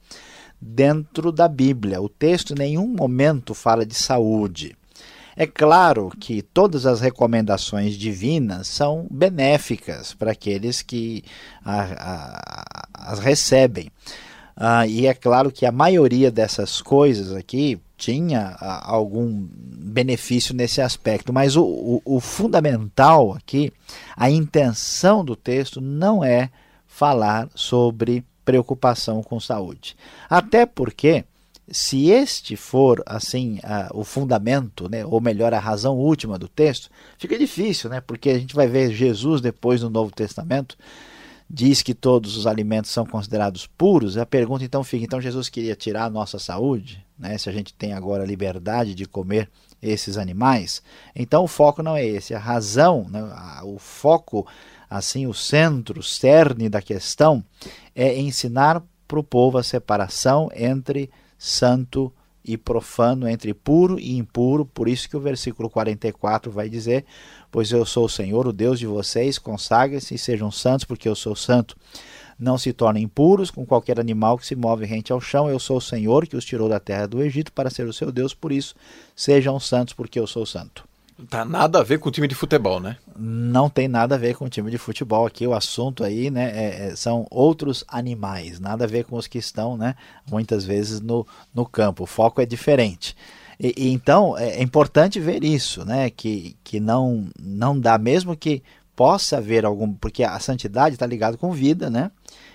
dentro 0.61 1.33
da 1.33 1.49
Bíblia. 1.49 2.00
O 2.00 2.09
texto 2.09 2.52
em 2.52 2.59
nenhum 2.59 2.87
momento 2.87 3.54
fala 3.54 3.87
de 3.87 3.95
saúde. 3.95 4.76
É 5.37 5.47
claro 5.47 6.11
que 6.21 6.42
todas 6.42 6.85
as 6.85 7.00
recomendações 7.00 7.95
divinas 7.95 8.69
são 8.69 9.07
benéficas 9.11 10.12
para 10.12 10.33
aqueles 10.33 10.83
que 10.83 11.25
a, 11.64 11.83
a, 11.99 13.12
as 13.12 13.19
recebem. 13.21 13.90
Ah, 14.54 14.87
e 14.87 15.07
é 15.07 15.14
claro 15.14 15.50
que 15.50 15.64
a 15.64 15.73
maioria 15.73 16.30
dessas 16.30 16.83
coisas 16.83 17.33
aqui 17.33 17.80
tinha 18.00 18.57
algum 18.83 19.47
benefício 19.52 20.54
nesse 20.54 20.80
aspecto, 20.80 21.35
mas 21.35 21.54
o, 21.54 21.62
o, 21.62 22.02
o 22.07 22.19
fundamental 22.19 23.35
aqui, 23.35 23.71
a 24.16 24.30
intenção 24.30 25.23
do 25.23 25.37
texto 25.37 25.83
não 25.83 26.25
é 26.25 26.50
falar 26.87 27.50
sobre 27.54 28.25
preocupação 28.42 29.23
com 29.23 29.38
saúde. 29.38 29.95
Até 30.30 30.64
porque 30.64 31.26
se 31.71 32.09
este 32.09 32.57
for 32.57 33.02
assim 33.04 33.61
a, 33.62 33.90
o 33.92 34.02
fundamento, 34.02 34.88
né, 34.88 35.04
ou 35.04 35.21
melhor, 35.21 35.52
a 35.52 35.59
razão 35.59 35.99
última 35.99 36.38
do 36.38 36.49
texto, 36.49 36.88
fica 37.19 37.38
difícil, 37.38 37.90
né, 37.90 38.00
porque 38.00 38.30
a 38.30 38.38
gente 38.38 38.54
vai 38.54 38.66
ver 38.66 38.92
Jesus 38.92 39.42
depois 39.42 39.83
no 39.83 39.90
Novo 39.90 40.11
Testamento 40.11 40.75
diz 41.52 41.83
que 41.83 41.92
todos 41.92 42.37
os 42.37 42.47
alimentos 42.47 42.92
são 42.92 43.04
considerados 43.04 43.66
puros. 43.66 44.16
A 44.16 44.25
pergunta 44.25 44.64
então 44.64 44.85
fica: 44.85 45.04
então 45.04 45.21
Jesus 45.21 45.49
queria 45.49 45.75
tirar 45.75 46.04
a 46.04 46.11
nossa 46.11 46.38
saúde, 46.38 47.04
né, 47.19 47.37
se 47.37 47.49
a 47.49 47.52
gente 47.52 47.75
tem 47.75 47.92
agora 47.92 48.23
a 48.23 48.26
liberdade 48.26 48.95
de 48.95 49.04
comer 49.04 49.50
esses 49.83 50.16
animais? 50.16 50.80
Então 51.14 51.42
o 51.42 51.49
foco 51.49 51.83
não 51.83 51.97
é 51.97 52.07
esse, 52.07 52.35
a 52.35 52.38
razão, 52.38 53.09
né, 53.11 53.21
o 53.64 53.78
foco, 53.78 54.47
assim, 54.88 55.26
o 55.26 55.35
centro, 55.35 55.99
o 55.99 56.04
cerne 56.04 56.69
da 56.69 56.80
questão 56.80 57.45
é 57.97 58.16
ensinar 58.16 58.80
para 59.09 59.19
o 59.19 59.25
povo 59.25 59.59
a 59.59 59.62
separação 59.64 60.49
entre 60.54 61.11
santo 61.37 62.12
e 62.45 62.57
profano, 62.57 63.28
entre 63.28 63.52
puro 63.52 63.99
e 63.99 64.16
impuro. 64.16 64.64
Por 64.64 64.88
isso 64.88 65.09
que 65.09 65.16
o 65.16 65.21
versículo 65.21 65.69
44 65.69 66.50
vai 66.50 66.69
dizer: 66.69 67.04
Pois 67.50 67.73
eu 67.73 67.85
sou 67.85 68.04
o 68.04 68.09
Senhor, 68.09 68.47
o 68.47 68.52
Deus 68.52 68.78
de 68.78 68.87
vocês, 68.87 69.38
consagrem-se 69.38 70.14
e 70.14 70.19
sejam 70.19 70.50
santos, 70.50 70.85
porque 70.85 71.09
eu 71.09 71.14
sou 71.14 71.35
santo. 71.35 71.76
Não 72.38 72.57
se 72.57 72.73
tornem 72.73 73.04
impuros 73.04 73.50
com 73.50 73.66
qualquer 73.66 74.00
animal 74.00 74.38
que 74.38 74.47
se 74.47 74.57
move 74.57 74.87
rente 74.87 75.12
ao 75.12 75.21
chão. 75.21 75.50
Eu 75.50 75.59
sou 75.59 75.76
o 75.76 75.80
Senhor 75.80 76.26
que 76.26 76.37
os 76.37 76.45
tirou 76.45 76.69
da 76.69 76.80
terra 76.80 77.07
do 77.07 77.23
Egito 77.23 77.52
para 77.52 77.69
ser 77.69 77.87
o 77.87 77.92
seu 77.92 78.11
Deus, 78.11 78.33
por 78.33 78.50
isso 78.50 78.75
sejam 79.14 79.61
santos, 79.61 79.92
porque 79.92 80.19
eu 80.19 80.26
sou 80.26 80.47
santo. 80.47 80.88
Tá 81.28 81.45
nada 81.45 81.80
a 81.80 81.83
ver 81.83 81.99
com 81.99 82.09
o 82.09 82.12
time 82.12 82.26
de 82.26 82.35
futebol, 82.35 82.80
né? 82.80 82.97
Não 83.16 83.69
tem 83.69 83.88
nada 83.88 84.14
a 84.14 84.19
ver 84.19 84.35
com 84.37 84.47
o 84.47 84.49
time 84.49 84.71
de 84.71 84.78
futebol 84.78 85.26
aqui. 85.26 85.47
O 85.47 85.52
assunto 85.52 86.02
aí, 86.02 86.30
né, 86.30 86.50
é, 86.54 86.87
é, 86.87 86.97
são 86.97 87.26
outros 87.30 87.85
animais, 87.88 88.59
nada 88.59 88.85
a 88.85 88.87
ver 88.87 89.04
com 89.04 89.16
os 89.16 89.26
que 89.26 89.37
estão, 89.37 89.76
né, 89.76 89.97
muitas 90.30 90.64
vezes 90.64 91.00
no, 91.00 91.26
no 91.54 91.66
campo. 91.66 92.04
O 92.04 92.07
foco 92.07 92.40
é 92.40 92.47
diferente. 92.47 93.14
E, 93.61 93.75
e 93.76 93.93
então 93.93 94.37
é, 94.38 94.57
é 94.57 94.62
importante 94.62 95.21
ver 95.21 95.45
isso, 95.45 95.85
né, 95.85 96.09
que, 96.09 96.57
que 96.64 96.81
não 96.81 97.29
não 97.38 97.79
dá 97.79 97.99
mesmo 97.99 98.35
que 98.35 98.62
possa 98.97 99.37
haver 99.37 99.64
algum, 99.64 99.93
porque 99.93 100.25
a 100.25 100.38
santidade 100.38 100.95
está 100.95 101.07
ligada 101.07 101.37
com 101.37 101.52
vida, 101.52 101.88
né? 101.88 102.11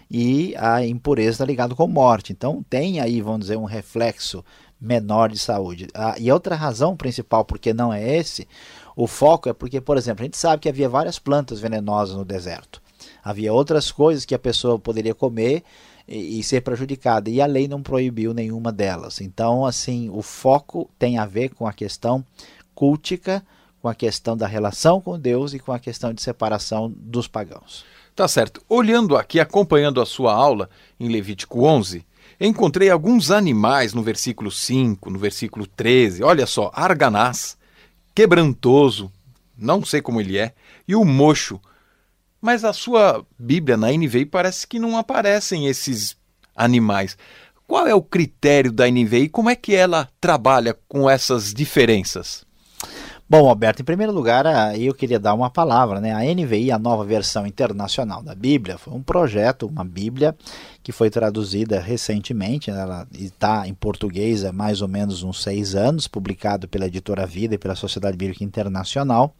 E 0.10 0.54
a 0.58 0.86
impureza 0.86 1.32
está 1.32 1.46
ligada 1.46 1.74
com 1.74 1.88
morte. 1.88 2.32
Então 2.32 2.64
tem 2.70 3.00
aí, 3.00 3.20
vamos 3.20 3.42
dizer, 3.42 3.58
um 3.58 3.66
reflexo 3.66 4.46
menor 4.80 5.32
de 5.32 5.40
saúde. 5.40 5.88
Ah, 5.94 6.16
e 6.20 6.32
outra 6.32 6.56
razão 6.56 6.96
principal 6.96 7.44
porque 7.44 7.74
não 7.74 7.92
é 7.92 8.18
esse, 8.18 8.48
o 8.96 9.08
foco 9.08 9.50
é 9.50 9.54
porque, 9.54 9.82
por 9.82 9.98
exemplo, 9.98 10.22
a 10.22 10.26
gente 10.26 10.38
sabe 10.38 10.62
que 10.62 10.70
havia 10.70 10.88
várias 10.88 11.18
plantas 11.18 11.60
venenosas 11.60 12.16
no 12.16 12.24
deserto. 12.24 12.82
Havia 13.24 13.52
outras 13.52 13.92
coisas 13.92 14.26
que 14.26 14.36
a 14.36 14.40
pessoa 14.40 14.78
poderia 14.78 15.16
comer 15.16 15.64
e, 16.08 16.42
ser 16.44 16.62
prejudicada, 16.62 17.30
e 17.30 17.42
a 17.42 17.46
lei 17.46 17.68
não 17.68 17.82
proibiu 17.82 18.34
nenhuma 18.34 18.72
delas. 18.72 19.22
Então, 19.22 19.66
assim, 19.66 20.10
o 20.10 20.22
foco 20.22 20.90
tem 21.00 21.18
a 21.18 21.26
ver 21.26 21.50
com 21.50 21.68
a 21.68 21.74
questão 21.74 22.24
cultica, 22.74 23.44
com 23.82 23.88
a 23.88 23.96
questão 23.96 24.36
da 24.36 24.48
relação 24.48 25.02
com 25.02 25.20
Deus 25.20 25.54
e 25.54 25.60
com 25.60 25.72
a 25.72 25.80
questão 25.80 26.14
de 26.14 26.22
separação 26.22 26.94
dos 26.96 27.28
pagãos. 27.28 27.86
Tá 28.16 28.28
certo. 28.28 28.62
Olhando 28.70 29.18
aqui, 29.18 29.40
acompanhando 29.40 30.02
a 30.02 30.06
sua 30.06 30.34
aula 30.34 30.70
em 31.00 31.10
Levítico 31.10 31.64
11, 31.66 32.06
Encontrei 32.40 32.90
alguns 32.90 33.32
animais 33.32 33.94
no 33.94 34.04
versículo 34.04 34.52
5, 34.52 35.10
no 35.10 35.18
versículo 35.18 35.66
13. 35.66 36.22
Olha 36.22 36.46
só, 36.46 36.70
arganaz, 36.74 37.58
quebrantoso, 38.14 39.12
não 39.58 39.86
sei 39.86 40.02
como 40.02 40.20
ele 40.20 40.38
é, 40.38 40.54
e 40.88 40.96
o 40.96 41.06
mocho. 41.06 41.60
Mas 42.46 42.64
a 42.64 42.74
sua 42.74 43.25
Bíblia 43.40 43.75
na 43.75 43.92
NVI 43.92 44.24
parece 44.24 44.68
que 44.68 44.78
não 44.78 44.96
aparecem 45.00 45.66
esses 45.66 46.16
animais. 46.56 47.18
Qual 47.66 47.88
é 47.88 47.96
o 47.96 48.04
critério 48.04 48.72
da 48.72 48.88
NVI 48.88 49.30
como 49.30 49.50
é 49.50 49.56
que 49.56 49.74
ela 49.74 50.08
trabalha 50.22 50.78
com 50.88 51.10
essas 51.10 51.52
diferenças? 51.52 52.46
Bom, 53.28 53.50
Alberto, 53.50 53.82
em 53.82 53.86
primeiro 53.86 54.14
lugar, 54.14 54.46
eu 54.80 54.94
queria 54.94 55.20
dar 55.20 55.34
uma 55.34 55.50
palavra. 55.50 56.00
Né? 56.00 56.14
A 56.14 56.20
NVI, 56.36 56.72
a 56.72 56.78
nova 56.78 57.04
versão 57.04 57.48
internacional 57.48 58.22
da 58.22 58.36
Bíblia, 58.36 58.78
foi 58.78 58.94
um 58.94 59.02
projeto, 59.02 59.66
uma 59.66 59.84
Bíblia 59.84 60.36
que 60.84 60.92
foi 60.92 61.10
traduzida 61.10 61.80
recentemente. 61.80 62.70
Ela 62.70 63.08
está 63.12 63.68
em 63.68 63.74
português 63.74 64.46
há 64.46 64.52
mais 64.52 64.84
ou 64.84 64.88
menos 64.88 65.24
uns 65.24 65.42
seis 65.42 65.74
anos, 65.74 66.08
publicado 66.08 66.68
pela 66.68 66.86
Editora 66.86 67.25
Vida 67.25 67.56
e 67.56 67.58
pela 67.58 67.74
Sociedade 67.74 68.16
Bíblica 68.16 68.44
Internacional. 68.44 69.34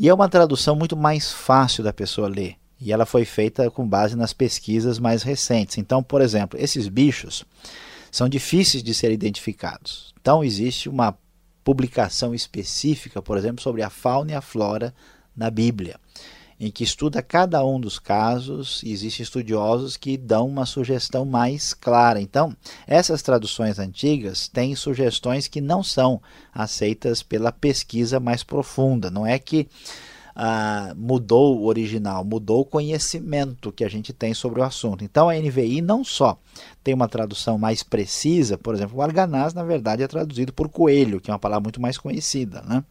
E 0.00 0.08
é 0.08 0.14
uma 0.14 0.30
tradução 0.30 0.74
muito 0.74 0.96
mais 0.96 1.30
fácil 1.30 1.84
da 1.84 1.92
pessoa 1.92 2.26
ler. 2.26 2.56
E 2.80 2.90
ela 2.90 3.04
foi 3.04 3.26
feita 3.26 3.70
com 3.70 3.86
base 3.86 4.16
nas 4.16 4.32
pesquisas 4.32 4.98
mais 4.98 5.22
recentes. 5.22 5.76
Então, 5.76 6.02
por 6.02 6.22
exemplo, 6.22 6.58
esses 6.58 6.88
bichos 6.88 7.44
são 8.10 8.26
difíceis 8.26 8.82
de 8.82 8.94
ser 8.94 9.12
identificados. 9.12 10.14
Então, 10.18 10.42
existe 10.42 10.88
uma 10.88 11.14
publicação 11.62 12.34
específica, 12.34 13.20
por 13.20 13.36
exemplo, 13.36 13.62
sobre 13.62 13.82
a 13.82 13.90
fauna 13.90 14.32
e 14.32 14.34
a 14.34 14.40
flora 14.40 14.94
na 15.36 15.50
Bíblia, 15.50 16.00
em 16.60 16.70
que 16.70 16.84
estuda 16.84 17.22
cada 17.22 17.64
um 17.64 17.80
dos 17.80 17.98
casos, 17.98 18.82
e 18.84 18.92
existem 18.92 19.24
estudiosos 19.24 19.96
que 19.96 20.18
dão 20.18 20.46
uma 20.46 20.66
sugestão 20.66 21.24
mais 21.24 21.72
clara. 21.72 22.20
Então, 22.20 22.54
essas 22.86 23.22
traduções 23.22 23.78
antigas 23.78 24.46
têm 24.46 24.76
sugestões 24.76 25.48
que 25.48 25.62
não 25.62 25.82
são 25.82 26.20
aceitas 26.52 27.22
pela 27.22 27.50
pesquisa 27.50 28.20
mais 28.20 28.44
profunda. 28.44 29.10
Não 29.10 29.26
é 29.26 29.38
que 29.38 29.66
ah, 30.36 30.94
mudou 30.96 31.58
o 31.58 31.66
original, 31.66 32.24
mudou 32.24 32.60
o 32.60 32.64
conhecimento 32.64 33.72
que 33.72 33.84
a 33.84 33.88
gente 33.88 34.12
tem 34.12 34.34
sobre 34.34 34.60
o 34.60 34.64
assunto. 34.64 35.02
Então 35.02 35.28
a 35.28 35.34
NVI 35.34 35.80
não 35.80 36.04
só 36.04 36.38
tem 36.84 36.94
uma 36.94 37.08
tradução 37.08 37.58
mais 37.58 37.82
precisa, 37.82 38.56
por 38.56 38.74
exemplo, 38.74 38.98
o 38.98 39.02
arganaz 39.02 39.54
na 39.54 39.64
verdade 39.64 40.02
é 40.02 40.08
traduzido 40.08 40.52
por 40.52 40.68
coelho, 40.68 41.20
que 41.20 41.30
é 41.30 41.34
uma 41.34 41.38
palavra 41.38 41.64
muito 41.64 41.80
mais 41.80 41.98
conhecida, 41.98 42.62
né? 42.62 42.84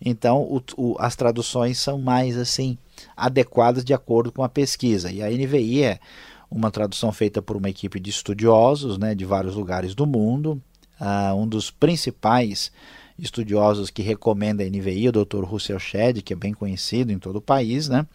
Então 0.00 0.42
o, 0.42 0.62
o, 0.76 0.96
as 0.98 1.16
traduções 1.16 1.78
são 1.78 1.98
mais 1.98 2.36
assim 2.36 2.76
adequadas 3.16 3.84
de 3.84 3.94
acordo 3.94 4.32
com 4.32 4.42
a 4.42 4.48
pesquisa. 4.48 5.10
E 5.10 5.22
a 5.22 5.28
NVI 5.28 5.82
é 5.82 5.98
uma 6.50 6.70
tradução 6.70 7.12
feita 7.12 7.42
por 7.42 7.56
uma 7.56 7.68
equipe 7.68 7.98
de 7.98 8.10
estudiosos, 8.10 8.98
né, 8.98 9.14
de 9.14 9.24
vários 9.24 9.54
lugares 9.54 9.94
do 9.94 10.06
mundo. 10.06 10.60
Uh, 11.00 11.34
um 11.34 11.46
dos 11.46 11.70
principais 11.70 12.72
estudiosos 13.18 13.90
que 13.90 14.02
recomendam 14.02 14.66
a 14.66 14.70
NVI, 14.70 15.08
o 15.08 15.12
Dr. 15.12 15.44
Russell 15.44 15.78
Shedd, 15.78 16.22
que 16.22 16.32
é 16.32 16.36
bem 16.36 16.52
conhecido 16.52 17.12
em 17.12 17.18
todo 17.18 17.36
o 17.36 17.40
país, 17.40 17.88
né? 17.88 18.06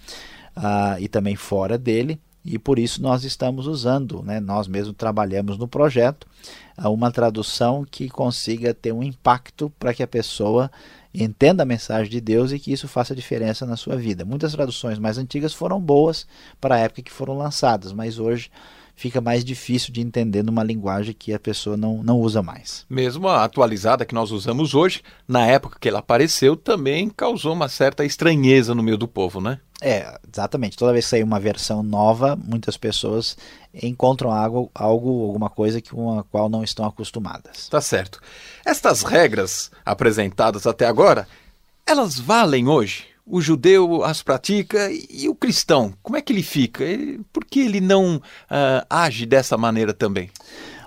Ah, 0.56 0.98
e 1.00 1.08
também 1.08 1.36
fora 1.36 1.78
dele, 1.78 2.20
e 2.44 2.60
por 2.60 2.78
isso 2.78 3.02
nós 3.02 3.24
estamos 3.24 3.68
usando, 3.68 4.22
né? 4.24 4.40
nós 4.40 4.68
mesmos 4.68 4.96
trabalhamos 4.98 5.58
no 5.58 5.68
projeto, 5.68 6.28
ah, 6.76 6.90
uma 6.90 7.12
tradução 7.12 7.86
que 7.90 8.10
consiga 8.10 8.74
ter 8.74 8.92
um 8.92 9.04
impacto 9.04 9.72
para 9.80 9.94
que 9.94 10.04
a 10.04 10.08
pessoa 10.08 10.70
entenda 11.14 11.64
a 11.64 11.66
mensagem 11.66 12.10
de 12.10 12.22
Deus 12.22 12.52
e 12.52 12.60
que 12.60 12.72
isso 12.72 12.88
faça 12.88 13.16
diferença 13.16 13.66
na 13.66 13.76
sua 13.76 13.96
vida. 13.96 14.24
Muitas 14.24 14.54
traduções 14.54 14.98
mais 14.98 15.18
antigas 15.18 15.54
foram 15.54 15.80
boas 15.80 16.26
para 16.60 16.76
a 16.76 16.80
época 16.80 17.02
que 17.02 17.12
foram 17.12 17.38
lançadas, 17.38 17.92
mas 17.92 18.20
hoje 18.20 18.50
fica 18.96 19.22
mais 19.22 19.44
difícil 19.44 19.94
de 19.94 20.02
entender 20.02 20.44
numa 20.44 20.64
linguagem 20.64 21.16
que 21.18 21.34
a 21.34 21.40
pessoa 21.40 21.76
não, 21.76 22.04
não 22.04 22.20
usa 22.20 22.42
mais. 22.42 22.86
Mesmo 22.90 23.28
a 23.28 23.44
atualizada 23.44 24.06
que 24.06 24.16
nós 24.16 24.32
usamos 24.32 24.74
hoje, 24.74 25.02
na 25.28 25.46
época 25.46 25.78
que 25.80 25.90
ela 25.90 26.00
apareceu, 26.00 26.56
também 26.56 27.10
causou 27.10 27.54
uma 27.54 27.68
certa 27.68 28.06
estranheza 28.06 28.76
no 28.76 28.84
meio 28.84 28.98
do 28.98 29.08
povo, 29.08 29.42
né? 29.42 29.60
É, 29.82 30.20
exatamente. 30.32 30.78
Toda 30.78 30.94
vez 30.94 31.06
que 31.06 31.10
sai 31.10 31.24
uma 31.24 31.40
versão 31.40 31.82
nova, 31.82 32.36
muitas 32.36 32.78
pessoas 32.78 33.36
encontram 33.74 34.32
algo, 34.32 34.70
algo 34.76 35.26
alguma 35.26 35.50
coisa 35.50 35.82
com 35.82 36.20
a 36.20 36.24
qual 36.24 36.48
não 36.48 36.64
estão 36.64 36.86
acostumadas. 36.86 37.68
Tá 37.68 37.82
certo. 37.82 38.22
Estas 38.64 39.02
regras 39.02 39.72
apresentadas 39.84 40.68
até 40.68 40.86
agora, 40.86 41.28
elas 41.86 42.20
valem 42.20 42.68
hoje? 42.68 43.11
O 43.26 43.42
judeu 43.42 44.04
as 44.04 44.22
pratica 44.22 44.90
e 44.92 45.28
o 45.30 45.36
cristão, 45.36 45.94
como 46.02 46.18
é 46.18 46.22
que 46.22 46.34
ele 46.34 46.44
fica? 46.44 46.84
Ele, 46.84 47.22
por 47.32 47.46
que 47.46 47.60
ele 47.60 47.82
não 47.82 48.18
uh, 48.18 48.86
age 48.90 49.26
dessa 49.26 49.58
maneira 49.58 49.94
também? 49.94 50.30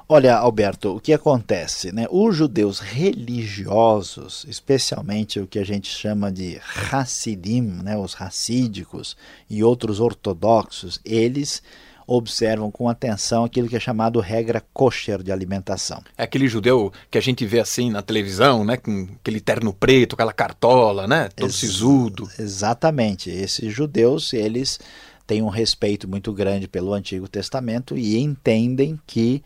Olha, 0.06 0.36
Alberto, 0.36 0.94
o 0.96 1.00
que 1.00 1.14
acontece? 1.14 1.90
Né? 1.90 2.06
Os 2.10 2.36
judeus 2.36 2.78
religiosos, 2.78 4.44
especialmente 4.46 5.40
o 5.40 5.46
que 5.46 5.58
a 5.58 5.64
gente 5.64 5.88
chama 5.88 6.30
de 6.30 6.60
Hassidim, 6.92 7.62
né? 7.62 7.96
os 7.96 8.12
racídicos 8.12 9.16
e 9.48 9.64
outros 9.64 10.00
ortodoxos, 10.00 11.00
eles 11.06 11.62
observam 12.06 12.70
com 12.70 12.88
atenção 12.88 13.44
aquilo 13.44 13.68
que 13.68 13.76
é 13.76 13.80
chamado 13.80 14.20
regra 14.20 14.62
kosher 14.72 15.22
de 15.22 15.32
alimentação. 15.32 16.02
É 16.16 16.24
aquele 16.24 16.48
judeu 16.48 16.92
que 17.10 17.18
a 17.18 17.20
gente 17.20 17.44
vê 17.46 17.60
assim 17.60 17.90
na 17.90 18.02
televisão, 18.02 18.64
né, 18.64 18.76
com 18.76 19.08
aquele 19.20 19.40
terno 19.40 19.72
preto, 19.72 20.14
aquela 20.14 20.32
cartola, 20.32 21.06
né, 21.06 21.28
todo 21.34 21.48
Ex 21.48 21.56
sisudo. 21.56 22.28
Exatamente. 22.38 23.30
Esses 23.30 23.72
judeus, 23.72 24.32
eles 24.32 24.78
têm 25.26 25.42
um 25.42 25.48
respeito 25.48 26.08
muito 26.08 26.32
grande 26.32 26.68
pelo 26.68 26.92
Antigo 26.92 27.28
Testamento 27.28 27.96
e 27.96 28.18
entendem 28.18 28.98
que 29.06 29.42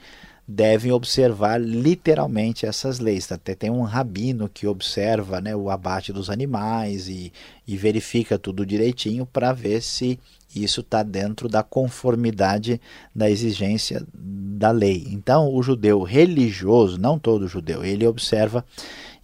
devem 0.50 0.90
observar 0.90 1.60
literalmente 1.60 2.64
essas 2.64 2.98
leis. 2.98 3.30
Até 3.30 3.54
tem 3.54 3.68
um 3.68 3.82
rabino 3.82 4.48
que 4.48 4.66
observa 4.66 5.42
né, 5.42 5.54
o 5.54 5.68
abate 5.68 6.10
dos 6.10 6.30
animais 6.30 7.06
e, 7.06 7.30
e 7.66 7.76
verifica 7.76 8.38
tudo 8.38 8.64
direitinho 8.64 9.26
para 9.26 9.52
ver 9.52 9.82
se 9.82 10.18
isso 10.56 10.80
está 10.80 11.02
dentro 11.02 11.50
da 11.50 11.62
conformidade 11.62 12.80
da 13.14 13.30
exigência 13.30 14.02
da 14.14 14.70
lei. 14.70 15.06
Então, 15.10 15.54
o 15.54 15.62
judeu 15.62 16.02
religioso, 16.02 16.98
não 16.98 17.18
todo 17.18 17.46
judeu, 17.46 17.84
ele 17.84 18.06
observa 18.06 18.64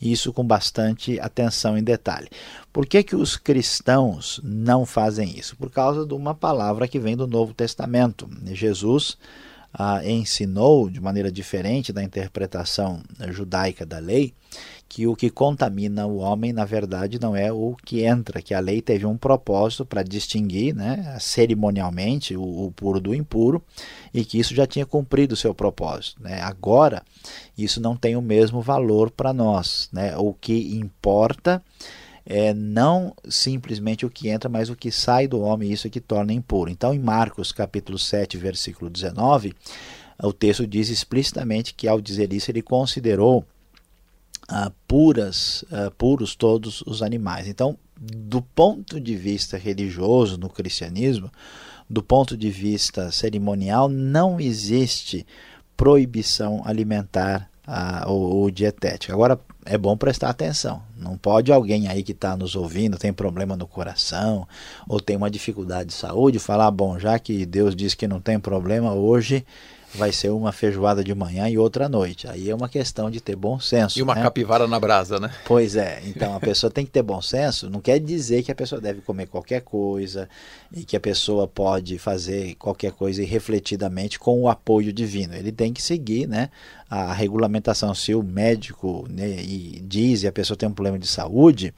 isso 0.02 0.30
com 0.30 0.44
bastante 0.44 1.18
atenção 1.18 1.78
em 1.78 1.82
detalhe. 1.82 2.28
Por 2.70 2.84
que, 2.84 3.02
que 3.02 3.16
os 3.16 3.38
cristãos 3.38 4.38
não 4.44 4.84
fazem 4.84 5.38
isso? 5.38 5.56
Por 5.56 5.70
causa 5.70 6.04
de 6.04 6.12
uma 6.12 6.34
palavra 6.34 6.86
que 6.86 6.98
vem 6.98 7.16
do 7.16 7.26
Novo 7.26 7.54
Testamento. 7.54 8.28
Jesus 8.52 9.16
ah, 9.74 10.00
ensinou 10.06 10.88
de 10.88 11.00
maneira 11.00 11.30
diferente 11.30 11.92
da 11.92 12.02
interpretação 12.02 13.02
judaica 13.30 13.84
da 13.84 13.98
lei 13.98 14.32
que 14.94 15.08
o 15.08 15.16
que 15.16 15.28
contamina 15.28 16.06
o 16.06 16.18
homem, 16.18 16.52
na 16.52 16.64
verdade, 16.64 17.20
não 17.20 17.34
é 17.34 17.52
o 17.52 17.74
que 17.84 18.04
entra, 18.04 18.40
que 18.40 18.54
a 18.54 18.60
lei 18.60 18.80
teve 18.80 19.04
um 19.04 19.16
propósito 19.16 19.84
para 19.84 20.04
distinguir 20.04 20.72
né, 20.72 21.16
cerimonialmente 21.18 22.36
o, 22.36 22.66
o, 22.66 22.70
puro 22.70 23.00
do 23.00 23.12
impuro 23.12 23.60
e 24.12 24.24
que 24.24 24.38
isso 24.38 24.54
já 24.54 24.68
tinha 24.68 24.86
cumprido 24.86 25.34
o 25.34 25.36
seu 25.36 25.52
propósito. 25.52 26.22
Né? 26.22 26.40
Agora, 26.40 27.02
isso 27.58 27.80
não 27.80 27.96
tem 27.96 28.14
o 28.14 28.22
mesmo 28.22 28.60
valor 28.60 29.10
para 29.10 29.32
nós. 29.32 29.88
Né? 29.92 30.16
O 30.16 30.32
que 30.32 30.76
importa 30.76 31.60
é 32.26 32.54
não 32.54 33.14
simplesmente 33.28 34.06
o 34.06 34.10
que 34.10 34.28
entra, 34.28 34.48
mas 34.48 34.70
o 34.70 34.76
que 34.76 34.90
sai 34.90 35.28
do 35.28 35.40
homem, 35.40 35.70
isso 35.70 35.86
é 35.86 35.90
que 35.90 36.00
torna 36.00 36.32
impuro. 36.32 36.70
Então, 36.70 36.94
em 36.94 36.98
Marcos 36.98 37.52
capítulo 37.52 37.98
7, 37.98 38.38
versículo 38.38 38.90
19, 38.90 39.54
o 40.22 40.32
texto 40.32 40.66
diz 40.66 40.88
explicitamente 40.88 41.74
que 41.74 41.86
ao 41.86 42.00
dizer 42.00 42.32
isso 42.32 42.50
ele 42.50 42.62
considerou 42.62 43.44
ah, 44.48 44.72
puras, 44.86 45.64
ah, 45.70 45.90
puros 45.96 46.34
todos 46.34 46.82
os 46.82 47.02
animais. 47.02 47.46
Então, 47.46 47.78
do 47.96 48.40
ponto 48.40 49.00
de 49.00 49.16
vista 49.16 49.56
religioso 49.56 50.38
no 50.38 50.48
cristianismo, 50.48 51.30
do 51.88 52.02
ponto 52.02 52.36
de 52.36 52.50
vista 52.50 53.10
cerimonial, 53.10 53.88
não 53.88 54.40
existe 54.40 55.26
proibição 55.76 56.62
alimentar 56.64 57.50
ou, 58.06 58.36
ou 58.36 58.50
dietética. 58.50 59.12
Agora, 59.12 59.38
é 59.64 59.78
bom 59.78 59.96
prestar 59.96 60.30
atenção. 60.30 60.82
Não 60.96 61.16
pode 61.16 61.52
alguém 61.52 61.88
aí 61.88 62.02
que 62.02 62.12
está 62.12 62.36
nos 62.36 62.54
ouvindo, 62.54 62.98
tem 62.98 63.12
problema 63.12 63.56
no 63.56 63.66
coração 63.66 64.46
ou 64.88 65.00
tem 65.00 65.16
uma 65.16 65.30
dificuldade 65.30 65.88
de 65.88 65.94
saúde, 65.94 66.38
falar: 66.38 66.70
bom, 66.70 66.98
já 66.98 67.18
que 67.18 67.46
Deus 67.46 67.74
diz 67.74 67.94
que 67.94 68.06
não 68.06 68.20
tem 68.20 68.38
problema, 68.38 68.92
hoje 68.92 69.44
vai 69.94 70.12
ser 70.12 70.30
uma 70.30 70.52
feijoada 70.52 71.04
de 71.04 71.14
manhã 71.14 71.48
e 71.48 71.56
outra 71.56 71.86
à 71.86 71.88
noite. 71.88 72.28
Aí 72.28 72.50
é 72.50 72.54
uma 72.54 72.68
questão 72.68 73.10
de 73.10 73.20
ter 73.20 73.36
bom 73.36 73.60
senso. 73.60 73.98
E 73.98 74.02
uma 74.02 74.14
né? 74.14 74.22
capivara 74.22 74.66
na 74.66 74.78
brasa, 74.80 75.20
né? 75.20 75.30
Pois 75.46 75.76
é. 75.76 76.02
Então 76.04 76.34
a 76.34 76.40
pessoa 76.40 76.70
tem 76.70 76.84
que 76.84 76.90
ter 76.90 77.02
bom 77.02 77.22
senso. 77.22 77.70
Não 77.70 77.80
quer 77.80 77.98
dizer 78.00 78.42
que 78.42 78.50
a 78.50 78.54
pessoa 78.54 78.80
deve 78.80 79.00
comer 79.00 79.26
qualquer 79.26 79.62
coisa 79.62 80.28
e 80.72 80.84
que 80.84 80.96
a 80.96 81.00
pessoa 81.00 81.46
pode 81.46 81.98
fazer 81.98 82.54
qualquer 82.56 82.92
coisa 82.92 83.22
irrefletidamente 83.22 84.18
com 84.18 84.42
o 84.42 84.48
apoio 84.48 84.92
divino. 84.92 85.34
Ele 85.34 85.52
tem 85.52 85.72
que 85.72 85.82
seguir, 85.82 86.26
né? 86.26 86.50
A 86.90 87.12
regulamentação. 87.12 87.94
Se 87.94 88.14
o 88.14 88.22
médico 88.22 89.06
né, 89.08 89.36
e 89.42 89.80
diz 89.86 90.22
e 90.22 90.26
a 90.26 90.32
pessoa 90.32 90.56
tem 90.56 90.68
um 90.68 90.74
problema 90.74 90.98
de 90.98 91.06
saúde, 91.06 91.72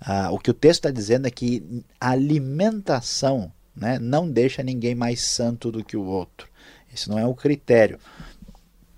ah, 0.00 0.30
o 0.32 0.38
que 0.38 0.50
o 0.50 0.54
texto 0.54 0.80
está 0.80 0.90
dizendo 0.90 1.26
é 1.26 1.30
que 1.30 1.84
a 2.00 2.10
alimentação 2.10 3.52
né, 3.76 3.98
não 3.98 4.28
deixa 4.28 4.62
ninguém 4.62 4.94
mais 4.94 5.22
santo 5.22 5.70
do 5.70 5.84
que 5.84 5.96
o 5.96 6.04
outro. 6.04 6.49
Esse 6.94 7.08
não 7.08 7.18
é 7.18 7.26
o 7.26 7.34
critério. 7.34 7.98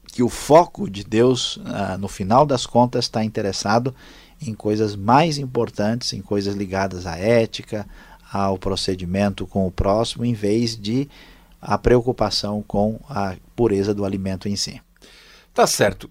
Que 0.07 0.22
o 0.22 0.28
foco 0.28 0.90
de 0.90 1.05
Deus, 1.05 1.59
ah, 1.64 1.96
no 1.98 2.09
final 2.09 2.44
das 2.44 2.66
contas, 2.66 3.07
está 3.07 3.24
interessado 3.24 3.94
em 4.40 4.55
coisas 4.55 4.96
mais 4.96 5.38
importantes, 5.38 6.12
em 6.12 6.20
coisas 6.20 6.55
ligadas 6.55 7.07
à 7.07 7.16
ética, 7.16 7.87
ao 8.33 8.59
procedimento 8.59 9.46
com 9.46 9.66
o 9.66 9.70
próximo, 9.70 10.24
em 10.24 10.35
vez 10.35 10.76
de 10.76 11.09
a 11.61 11.78
preocupação 11.78 12.62
com 12.66 12.98
a 13.09 13.37
pureza 13.55 13.94
do 13.94 14.05
alimento 14.05 14.48
em 14.48 14.57
si. 14.57 14.81
Tá 15.55 15.66
certo. 15.66 16.11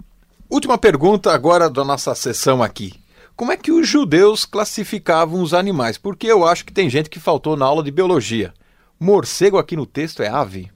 Última 0.49 0.77
pergunta 0.77 1.33
agora 1.33 1.69
da 1.69 1.83
nossa 1.83 2.13
sessão 2.15 2.61
aqui. 2.61 2.93
Como 3.35 3.51
é 3.51 3.57
que 3.57 3.71
os 3.71 3.87
judeus 3.87 4.45
classificavam 4.45 5.41
os 5.41 5.53
animais? 5.53 5.97
Porque 5.97 6.27
eu 6.27 6.45
acho 6.45 6.63
que 6.63 6.71
tem 6.71 6.89
gente 6.89 7.09
que 7.09 7.19
faltou 7.19 7.57
na 7.57 7.65
aula 7.65 7.83
de 7.83 7.89
biologia. 7.89 8.53
Morcego 8.99 9.57
aqui 9.57 9.75
no 9.75 9.85
texto 9.85 10.21
é 10.21 10.27
ave? 10.27 10.71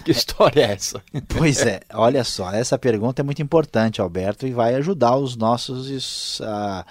Que 0.04 0.12
história 0.12 0.62
é 0.62 0.72
essa? 0.72 1.02
Pois 1.28 1.64
é, 1.64 1.80
olha 1.92 2.24
só, 2.24 2.50
essa 2.52 2.78
pergunta 2.78 3.22
é 3.22 3.24
muito 3.24 3.42
importante, 3.42 4.00
Alberto, 4.00 4.46
e 4.46 4.52
vai 4.52 4.74
ajudar 4.74 5.16
os 5.16 5.36
nossos 5.36 6.40
uh, 6.40 6.84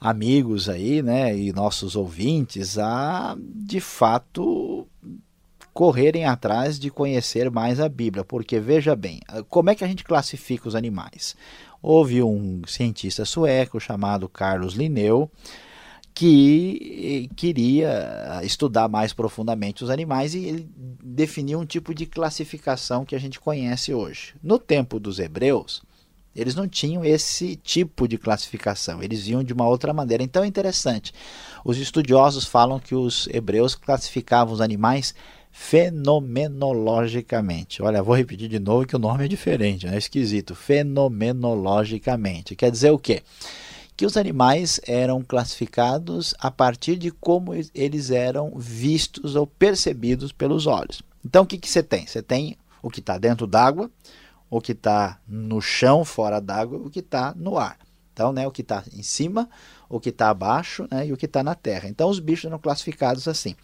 amigos 0.00 0.68
aí, 0.68 1.02
né, 1.02 1.36
e 1.36 1.52
nossos 1.52 1.96
ouvintes 1.96 2.78
a, 2.78 3.36
de 3.38 3.80
fato, 3.80 4.86
correrem 5.72 6.24
atrás 6.24 6.78
de 6.78 6.90
conhecer 6.90 7.50
mais 7.50 7.80
a 7.80 7.88
Bíblia, 7.88 8.24
porque 8.24 8.60
veja 8.60 8.94
bem, 8.94 9.20
como 9.48 9.70
é 9.70 9.74
que 9.74 9.84
a 9.84 9.88
gente 9.88 10.04
classifica 10.04 10.68
os 10.68 10.74
animais? 10.74 11.36
Houve 11.82 12.22
um 12.22 12.62
cientista 12.66 13.24
sueco 13.24 13.80
chamado 13.80 14.28
Carlos 14.28 14.74
Linneu, 14.74 15.30
que 16.14 17.28
eh, 17.30 17.34
queria 17.34 18.40
estudar 18.42 18.88
mais 18.88 19.12
profundamente 19.12 19.84
os 19.84 19.90
animais 19.90 20.34
e 20.34 20.44
ele 20.44 20.68
definiu 21.02 21.60
um 21.60 21.66
tipo 21.66 21.94
de 21.94 22.06
classificação 22.06 23.04
que 23.04 23.14
a 23.14 23.18
gente 23.18 23.40
conhece 23.40 23.94
hoje. 23.94 24.34
No 24.42 24.58
tempo 24.58 25.00
dos 25.00 25.18
hebreus, 25.18 25.82
eles 26.34 26.54
não 26.54 26.68
tinham 26.68 27.04
esse 27.04 27.56
tipo 27.56 28.06
de 28.06 28.16
classificação, 28.16 29.02
eles 29.02 29.26
iam 29.26 29.42
de 29.42 29.52
uma 29.52 29.66
outra 29.66 29.92
maneira. 29.92 30.22
Então 30.22 30.44
é 30.44 30.46
interessante. 30.46 31.12
Os 31.64 31.76
estudiosos 31.78 32.44
falam 32.44 32.78
que 32.78 32.94
os 32.94 33.28
hebreus 33.32 33.74
classificavam 33.74 34.54
os 34.54 34.60
animais 34.60 35.12
fenomenologicamente. 35.50 37.82
Olha, 37.82 38.00
vou 38.02 38.14
repetir 38.14 38.48
de 38.48 38.60
novo 38.60 38.86
que 38.86 38.94
o 38.94 38.98
nome 38.98 39.24
é 39.24 39.28
diferente, 39.28 39.86
é 39.86 39.90
né? 39.90 39.98
esquisito. 39.98 40.54
Fenomenologicamente. 40.54 42.54
Quer 42.54 42.70
dizer 42.70 42.90
o 42.90 42.98
quê? 42.98 43.22
Que 44.00 44.06
os 44.06 44.16
animais 44.16 44.80
eram 44.86 45.22
classificados 45.22 46.34
a 46.38 46.50
partir 46.50 46.96
de 46.96 47.10
como 47.10 47.52
eles 47.74 48.10
eram 48.10 48.54
vistos 48.56 49.36
ou 49.36 49.46
percebidos 49.46 50.32
pelos 50.32 50.66
olhos. 50.66 51.02
Então, 51.22 51.42
o 51.42 51.46
que, 51.46 51.58
que 51.58 51.68
você 51.68 51.82
tem? 51.82 52.06
Você 52.06 52.22
tem 52.22 52.56
o 52.82 52.88
que 52.88 53.00
está 53.00 53.18
dentro 53.18 53.46
d'água, 53.46 53.90
o 54.48 54.58
que 54.58 54.72
está 54.72 55.20
no 55.28 55.60
chão, 55.60 56.02
fora 56.02 56.40
d'água, 56.40 56.78
o 56.78 56.88
que 56.88 57.00
está 57.00 57.34
no 57.36 57.58
ar. 57.58 57.76
Então, 58.14 58.32
né, 58.32 58.46
o 58.46 58.50
que 58.50 58.62
está 58.62 58.82
em 58.90 59.02
cima, 59.02 59.46
o 59.86 60.00
que 60.00 60.08
está 60.08 60.30
abaixo 60.30 60.88
né, 60.90 61.06
e 61.08 61.12
o 61.12 61.16
que 61.18 61.26
está 61.26 61.42
na 61.42 61.54
terra. 61.54 61.86
Então, 61.86 62.08
os 62.08 62.18
bichos 62.18 62.46
eram 62.46 62.58
classificados 62.58 63.28
assim. 63.28 63.54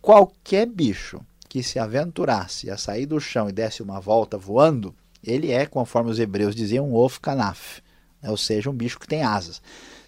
Qualquer 0.00 0.64
bicho 0.64 1.20
que 1.46 1.62
se 1.62 1.78
aventurasse 1.78 2.70
a 2.70 2.78
sair 2.78 3.04
do 3.04 3.20
chão 3.20 3.50
e 3.50 3.52
desse 3.52 3.82
uma 3.82 4.00
volta 4.00 4.38
voando, 4.38 4.94
ele 5.22 5.52
é, 5.52 5.66
conforme 5.66 6.10
os 6.10 6.18
hebreus 6.18 6.54
diziam, 6.54 6.88
um 6.88 6.96
of 6.96 7.20
kanaf 7.20 7.83
né? 8.24 8.30
ou 8.30 8.36
seja, 8.36 8.70
um 8.70 8.74
bicho 8.74 8.98
que 8.98 9.06
tem 9.06 9.22
asas. 9.22 9.60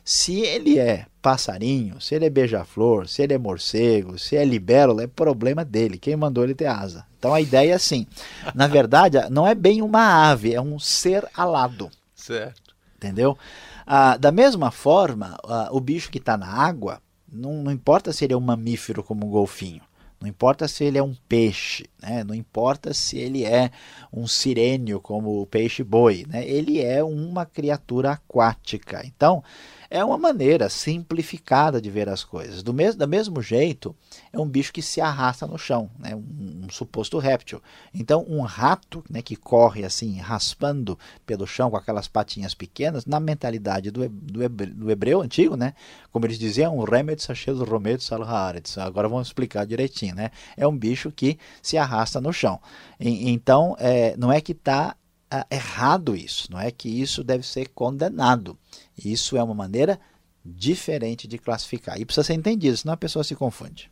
Se 0.03 0.41
ele 0.41 0.79
é 0.79 1.07
passarinho, 1.21 2.01
se 2.01 2.15
ele 2.15 2.27
é 2.27 2.31
beija-flor, 2.31 3.09
se 3.09 3.23
ele 3.23 3.35
é 3.35 3.39
morcego, 3.39 4.19
se 4.19 4.37
é 4.37 4.45
libélula, 4.45 5.03
é 5.03 5.07
problema 5.07 5.65
dele. 5.65 5.99
Quem 5.99 6.17
mandou 6.17 6.45
ele 6.45 6.55
ter 6.55 6.67
asa? 6.67 7.05
Então 7.19 7.35
a 7.35 7.41
ideia 7.41 7.73
é 7.73 7.75
assim. 7.75 8.07
Na 8.55 8.69
verdade, 8.69 9.19
não 9.31 9.47
é 9.47 9.55
bem 9.55 9.83
uma 9.83 10.31
ave, 10.31 10.55
é 10.55 10.61
um 10.61 10.79
ser 10.79 11.29
alado. 11.35 11.91
Certo. 12.15 12.75
Entendeu? 12.97 13.37
Ah, 13.85 14.17
da 14.17 14.31
mesma 14.31 14.71
forma, 14.71 15.37
ah, 15.45 15.69
o 15.73 15.81
bicho 15.81 16.11
que 16.11 16.19
está 16.19 16.37
na 16.37 16.49
água, 16.49 17.01
não, 17.31 17.65
não 17.65 17.73
importa 17.73 18.13
se 18.13 18.25
ele 18.25 18.33
é 18.33 18.37
um 18.37 18.41
mamífero 18.41 19.03
como 19.03 19.27
um 19.27 19.31
golfinho. 19.31 19.83
Não 20.21 20.29
importa 20.29 20.67
se 20.67 20.85
ele 20.85 20.97
é 20.97 21.03
um 21.03 21.15
peixe, 21.29 21.85
né? 22.03 22.25
não 22.25 22.35
importa 22.35 22.95
se 22.95 23.19
ele 23.19 23.45
é 23.45 23.71
um 24.11 24.27
sirênio 24.27 24.99
como 24.99 25.43
o 25.43 25.47
peixe-boi, 25.47 26.25
né? 26.27 26.47
ele 26.47 26.81
é 26.81 27.05
uma 27.05 27.45
criatura 27.45 28.13
aquática. 28.13 29.03
Então, 29.05 29.45
é 29.91 30.05
uma 30.05 30.19
maneira 30.19 30.69
simplificada 30.69 31.81
de 31.81 31.91
ver 31.91 32.09
as 32.09 32.25
coisas. 32.25 32.63
Do 32.63 32.73
mesmo, 32.73 32.99
do 32.99 33.09
mesmo 33.09 33.43
jeito, 33.43 33.95
é 34.33 34.39
um 34.39 34.49
bicho 34.49 34.73
que 34.73 34.83
se 34.83 35.01
arrasta 35.01 35.47
no 35.47 35.59
chão, 35.59 35.91
né? 35.99 36.15
um, 36.15 36.65
um 36.65 36.71
suposto 36.71 37.19
réptil. 37.19 37.63
Então, 37.95 38.25
um 38.29 38.43
rato 38.43 39.05
né, 39.09 39.23
que 39.23 39.37
corre 39.37 39.85
assim, 39.85 40.19
raspando 40.19 40.99
pelo 41.25 41.47
chão 41.47 41.71
com 41.71 41.77
aquelas 41.77 42.09
patinhas 42.09 42.55
pequenas, 42.55 43.07
na 43.07 43.21
mentalidade 43.21 43.91
do, 43.91 44.09
do, 44.09 44.43
hebreu, 44.43 44.75
do 44.75 44.91
hebreu 44.91 45.21
antigo, 45.23 45.57
né? 45.57 45.75
como 46.11 46.27
eles 46.27 46.39
diziam, 46.39 46.79
um 46.79 46.85
remet 46.85 47.23
sachez 47.23 47.57
salhaaretz. 48.01 48.79
Agora 48.79 49.09
vamos 49.09 49.29
explicar 49.29 49.67
direitinho. 49.67 50.15
Né? 50.15 50.31
É 50.57 50.67
um 50.67 50.77
bicho 50.77 51.11
que 51.11 51.39
se 51.63 51.77
arrasta 51.77 52.21
no 52.21 52.33
chão. 52.33 52.61
E, 52.99 53.31
então, 53.31 53.77
é, 53.79 54.17
não 54.17 54.33
é 54.33 54.41
que 54.41 54.53
está 54.53 54.97
ah, 55.31 55.47
errado 55.51 56.15
isso, 56.15 56.51
não 56.51 56.61
é 56.61 56.71
que 56.71 56.89
isso 56.89 57.25
deve 57.25 57.47
ser 57.47 57.69
condenado. 57.69 58.57
Isso 58.97 59.37
é 59.37 59.43
uma 59.43 59.55
maneira 59.55 59.99
diferente 60.45 61.27
de 61.27 61.39
classificar. 61.39 62.01
E 62.01 62.05
precisa 62.05 62.25
ser 62.25 62.35
entendido, 62.35 62.77
senão 62.77 62.95
a 62.95 62.97
pessoa 62.97 63.25
se 63.25 63.35
confunde. 63.35 63.91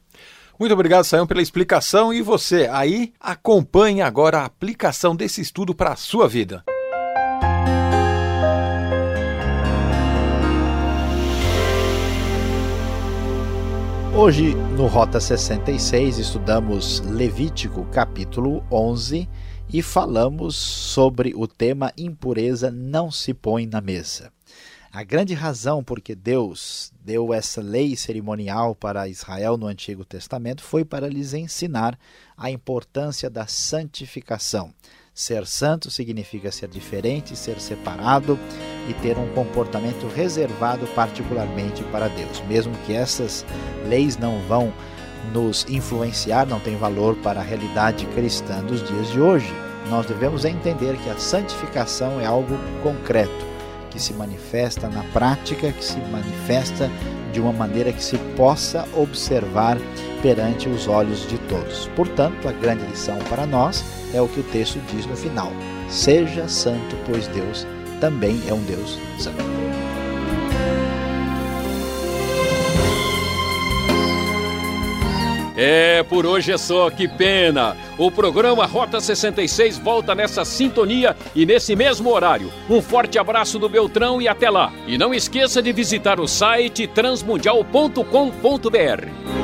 Muito 0.59 0.73
obrigado, 0.73 1.05
Sayão, 1.05 1.27
pela 1.27 1.43
explicação. 1.43 2.15
E 2.15 2.23
você, 2.23 2.69
aí, 2.71 3.13
acompanhe 3.19 4.01
agora 4.01 4.39
a 4.39 4.45
aplicação 4.45 5.17
desse 5.17 5.41
estudo 5.41 5.75
para 5.75 5.93
a 5.93 5.97
sua 5.97 6.29
vida. 6.29 6.65
Hoje, 14.17 14.55
no 14.77 14.87
Rota 14.87 15.19
66, 15.19 16.19
estudamos 16.19 17.01
Levítico 17.01 17.85
capítulo 17.87 18.65
11 18.71 19.29
e 19.73 19.83
falamos 19.83 20.57
sobre 20.57 21.33
o 21.35 21.47
tema 21.47 21.93
impureza 21.97 22.71
não 22.71 23.11
se 23.11 23.35
põe 23.35 23.67
na 23.67 23.81
mesa. 23.81 24.33
A 24.93 25.03
grande 25.03 25.35
razão 25.35 25.83
por 25.83 26.01
que 26.01 26.15
Deus 26.15 26.93
deu 27.05 27.35
essa 27.35 27.61
lei 27.61 27.97
cerimonial 27.97 28.77
para 28.77 29.09
Israel 29.09 29.57
no 29.57 29.67
Antigo 29.67 30.05
Testamento 30.05 30.63
foi 30.63 30.85
para 30.85 31.09
lhes 31.09 31.35
ensinar 31.35 31.99
a 32.37 32.49
importância 32.49 33.29
da 33.29 33.45
santificação. 33.45 34.73
Ser 35.13 35.47
santo 35.47 35.91
significa 35.91 36.53
ser 36.53 36.69
diferente, 36.69 37.37
ser 37.37 37.61
separado 37.61 38.39
e 38.89 38.95
ter 38.95 39.19
um 39.19 39.33
comportamento 39.35 40.07
reservado 40.09 40.87
particularmente 40.89 41.83
para 41.85 42.07
Deus. 42.07 42.41
Mesmo 42.43 42.73
que 42.87 42.93
essas 42.93 43.45
leis 43.89 44.17
não 44.17 44.41
vão 44.47 44.73
nos 45.33 45.67
influenciar, 45.69 46.47
não 46.47 46.61
tem 46.61 46.77
valor 46.77 47.17
para 47.17 47.41
a 47.41 47.45
realidade 47.45 48.07
cristã 48.07 48.63
dos 48.63 48.87
dias 48.87 49.11
de 49.11 49.21
hoje. 49.21 49.53
Nós 49.91 50.07
devemos 50.07 50.45
entender 50.45 50.97
que 50.99 51.11
a 51.11 51.17
santificação 51.17 52.21
é 52.21 52.27
algo 52.27 52.59
concreto 52.83 53.55
que 53.91 54.03
se 54.03 54.13
manifesta 54.13 54.89
na 54.89 55.05
prática, 55.05 55.71
que 55.71 55.85
se 55.85 55.99
manifesta 56.11 56.91
de 57.33 57.41
uma 57.41 57.53
maneira 57.53 57.93
que 57.93 58.03
se 58.03 58.19
possa 58.37 58.87
observar 58.93 59.79
perante 60.21 60.69
os 60.69 60.89
olhos 60.89 61.27
de 61.29 61.39
todos. 61.39 61.89
Portanto, 61.95 62.49
a 62.49 62.53
grande 62.53 62.85
lição 62.87 63.17
para 63.31 63.47
nós 63.47 63.85
é 64.13 64.21
o 64.21 64.29
que 64.29 64.41
o 64.41 64.45
texto 64.45 64.81
diz 64.91 65.07
no 65.07 65.17
final: 65.17 65.53
Seja 65.89 66.49
santo, 66.49 66.97
pois 67.07 67.29
Deus 67.29 67.65
também 68.01 68.41
é 68.49 68.53
um 68.53 68.63
Deus 68.65 68.99
santo. 69.19 69.64
É, 75.57 76.03
por 76.03 76.27
hoje 76.27 76.53
é 76.53 76.59
só, 76.59 76.91
que 76.91 77.07
pena. 77.07 77.77
O 77.97 78.11
programa 78.11 78.67
Rota 78.67 79.01
66 79.01 79.79
volta 79.79 80.15
nessa 80.15 80.45
sintonia 80.45 81.17
e 81.35 81.47
nesse 81.47 81.77
mesmo 81.77 82.11
horário. 82.11 82.53
Um 82.69 82.83
forte 82.83 83.19
abraço 83.19 83.59
do 83.59 83.69
Beltrão 83.69 84.21
e 84.21 84.29
até 84.29 84.51
lá. 84.51 84.73
E 84.87 84.99
não 84.99 85.15
esqueça 85.15 85.63
de 85.63 85.73
visitar 85.73 86.19
o 86.19 86.27
site 86.27 86.87
transmundial.com.br. 86.87 89.44